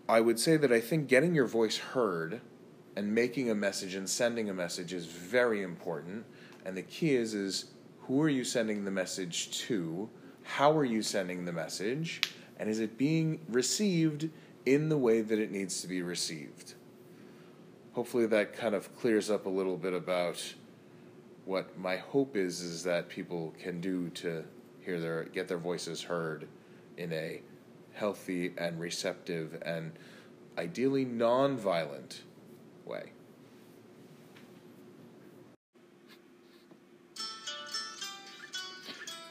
I 0.09 0.21
would 0.21 0.39
say 0.39 0.57
that 0.57 0.73
I 0.73 0.81
think 0.81 1.09
getting 1.09 1.35
your 1.35 1.47
voice 1.47 1.79
heard 1.79 2.41
and 2.97 3.15
making 3.15 3.51
a 3.51 3.55
message 3.55 3.95
and 3.95 4.09
sending 4.09 4.51
a 4.51 4.55
message 4.55 4.93
is 4.93 5.07
very 5.07 5.63
important. 5.63 6.25
And 6.65 6.77
the 6.77 6.83
key 6.83 7.15
is 7.15 7.33
is 7.35 7.67
who 8.07 8.23
are 8.23 8.29
you 8.29 8.45
sending 8.45 8.85
the 8.85 8.91
message 8.91 9.51
to? 9.67 10.09
How 10.43 10.77
are 10.77 10.85
you 10.85 11.03
sending 11.03 11.45
the 11.45 11.53
message? 11.53 12.21
And 12.59 12.71
is 12.71 12.79
it 12.79 12.97
being 12.97 13.41
received 13.49 14.31
in 14.65 14.89
the 14.89 14.97
way 14.97 15.23
that 15.23 15.39
it 15.39 15.51
needs 15.51 15.83
to 15.83 15.89
be 15.89 16.03
received? 16.03 16.75
Hopefully 17.93 18.27
that 18.27 18.53
kind 18.53 18.75
of 18.75 18.95
clears 18.97 19.31
up 19.31 19.47
a 19.47 19.49
little 19.49 19.77
bit 19.77 19.93
about 19.93 20.55
what 21.47 21.77
my 21.79 21.97
hope 21.97 22.37
is 22.37 22.61
is 22.61 22.85
that 22.85 23.09
people 23.09 23.55
can 23.59 23.81
do 23.81 24.09
to 24.11 24.45
hear 24.81 25.01
their 25.01 25.25
get 25.25 25.49
their 25.49 25.59
voices 25.59 26.03
heard 26.03 26.47
in 26.97 27.13
a 27.13 27.41
healthy 27.93 28.53
and 28.59 28.79
receptive 28.79 29.61
and 29.65 29.93
ideally 30.59 31.05
non-violent 31.05 32.23
way. 32.85 33.13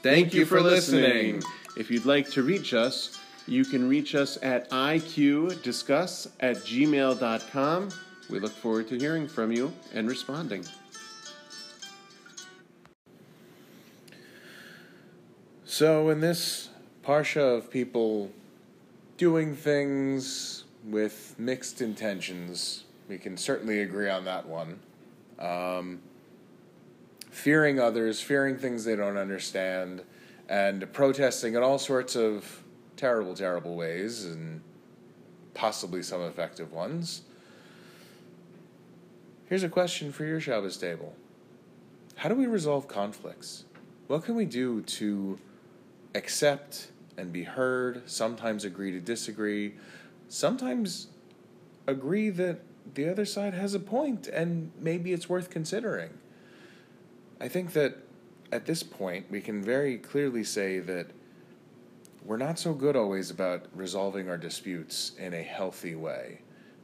Thank 0.06 0.36
you 0.36 0.46
for 0.46 0.62
listening. 0.62 1.42
If 1.76 1.90
you'd 1.90 2.06
like 2.06 2.30
to 2.34 2.44
reach 2.44 2.76
us, 2.76 3.18
you 3.48 3.66
can 3.66 3.90
reach 3.90 4.14
us 4.14 4.38
at 4.44 4.70
iqdiscuss 4.70 6.28
at 6.42 6.58
gmail.com. 6.58 7.90
We 8.30 8.40
look 8.40 8.52
forward 8.52 8.88
to 8.90 9.00
hearing 9.00 9.28
from 9.28 9.52
you 9.52 9.74
and 9.96 10.08
responding. 10.08 10.64
So, 15.66 16.10
in 16.10 16.20
this 16.20 16.70
parsha 17.04 17.58
of 17.58 17.72
people 17.72 18.30
doing 19.18 19.56
things 19.56 20.66
with 20.86 21.34
mixed 21.40 21.82
intentions, 21.82 22.84
we 23.10 23.18
can 23.18 23.38
certainly 23.38 23.82
agree 23.82 24.12
on 24.12 24.24
that 24.26 24.46
one. 24.46 24.78
Um, 25.40 26.00
fearing 27.36 27.82
others, 27.82 28.22
fearing 28.22 28.58
things 28.58 28.86
they 28.86 28.96
don't 28.96 29.18
understand, 29.18 30.02
and 30.48 30.92
protesting 30.94 31.54
in 31.54 31.62
all 31.62 31.78
sorts 31.78 32.16
of 32.16 32.64
terrible, 32.96 33.36
terrible 33.36 33.76
ways, 33.76 34.24
and 34.24 34.62
possibly 35.54 36.02
some 36.02 36.22
effective 36.22 36.72
ones. 36.72 37.24
Here's 39.48 39.64
a 39.64 39.70
question 39.70 40.14
for 40.14 40.24
your 40.24 40.40
Shabbos 40.40 40.78
table 40.78 41.14
How 42.16 42.30
do 42.30 42.36
we 42.36 42.46
resolve 42.46 42.88
conflicts? 42.88 43.66
What 44.08 44.24
can 44.24 44.36
we 44.36 44.46
do 44.46 44.82
to 44.82 45.38
accept 46.16 46.88
and 47.18 47.34
be 47.34 47.44
heard, 47.44 48.10
sometimes 48.10 48.64
agree 48.64 48.92
to 48.92 49.02
disagree, 49.02 49.74
sometimes 50.30 51.08
agree 51.86 52.30
that 52.30 52.62
the 52.94 53.10
other 53.10 53.26
side 53.26 53.54
has 53.54 53.74
a 53.74 53.80
point 53.80 54.28
and 54.28 54.72
maybe 54.80 55.12
it's 55.12 55.28
worth 55.28 55.50
considering? 55.50 56.12
I 57.40 57.48
think 57.48 57.74
that 57.74 57.98
at 58.52 58.66
this 58.66 58.84
point, 58.84 59.26
we 59.30 59.42
can 59.42 59.62
very 59.62 59.98
clearly 59.98 60.44
say 60.44 60.80
that 60.80 61.08
we're 62.24 62.38
not 62.38 62.58
so 62.58 62.74
good 62.74 62.96
always 62.96 63.30
about 63.30 63.66
resolving 63.76 64.30
our 64.30 64.38
disputes 64.38 65.12
in 65.20 65.34
a 65.34 65.44
healthy 65.44 65.96
way. 65.96 66.42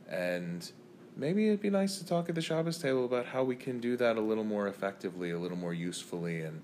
And 0.09 0.69
maybe 1.15 1.47
it'd 1.47 1.61
be 1.61 1.69
nice 1.69 1.97
to 1.99 2.05
talk 2.05 2.29
at 2.29 2.35
the 2.35 2.41
Shabbos 2.41 2.77
table 2.77 3.05
about 3.05 3.25
how 3.25 3.43
we 3.43 3.55
can 3.55 3.79
do 3.79 3.97
that 3.97 4.17
a 4.17 4.21
little 4.21 4.43
more 4.43 4.67
effectively, 4.67 5.31
a 5.31 5.39
little 5.39 5.57
more 5.57 5.73
usefully, 5.73 6.41
and 6.41 6.61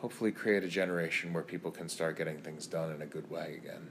hopefully 0.00 0.32
create 0.32 0.64
a 0.64 0.68
generation 0.68 1.32
where 1.32 1.42
people 1.42 1.70
can 1.70 1.88
start 1.88 2.16
getting 2.16 2.38
things 2.38 2.66
done 2.66 2.90
in 2.92 3.02
a 3.02 3.06
good 3.06 3.30
way 3.30 3.60
again. 3.62 3.90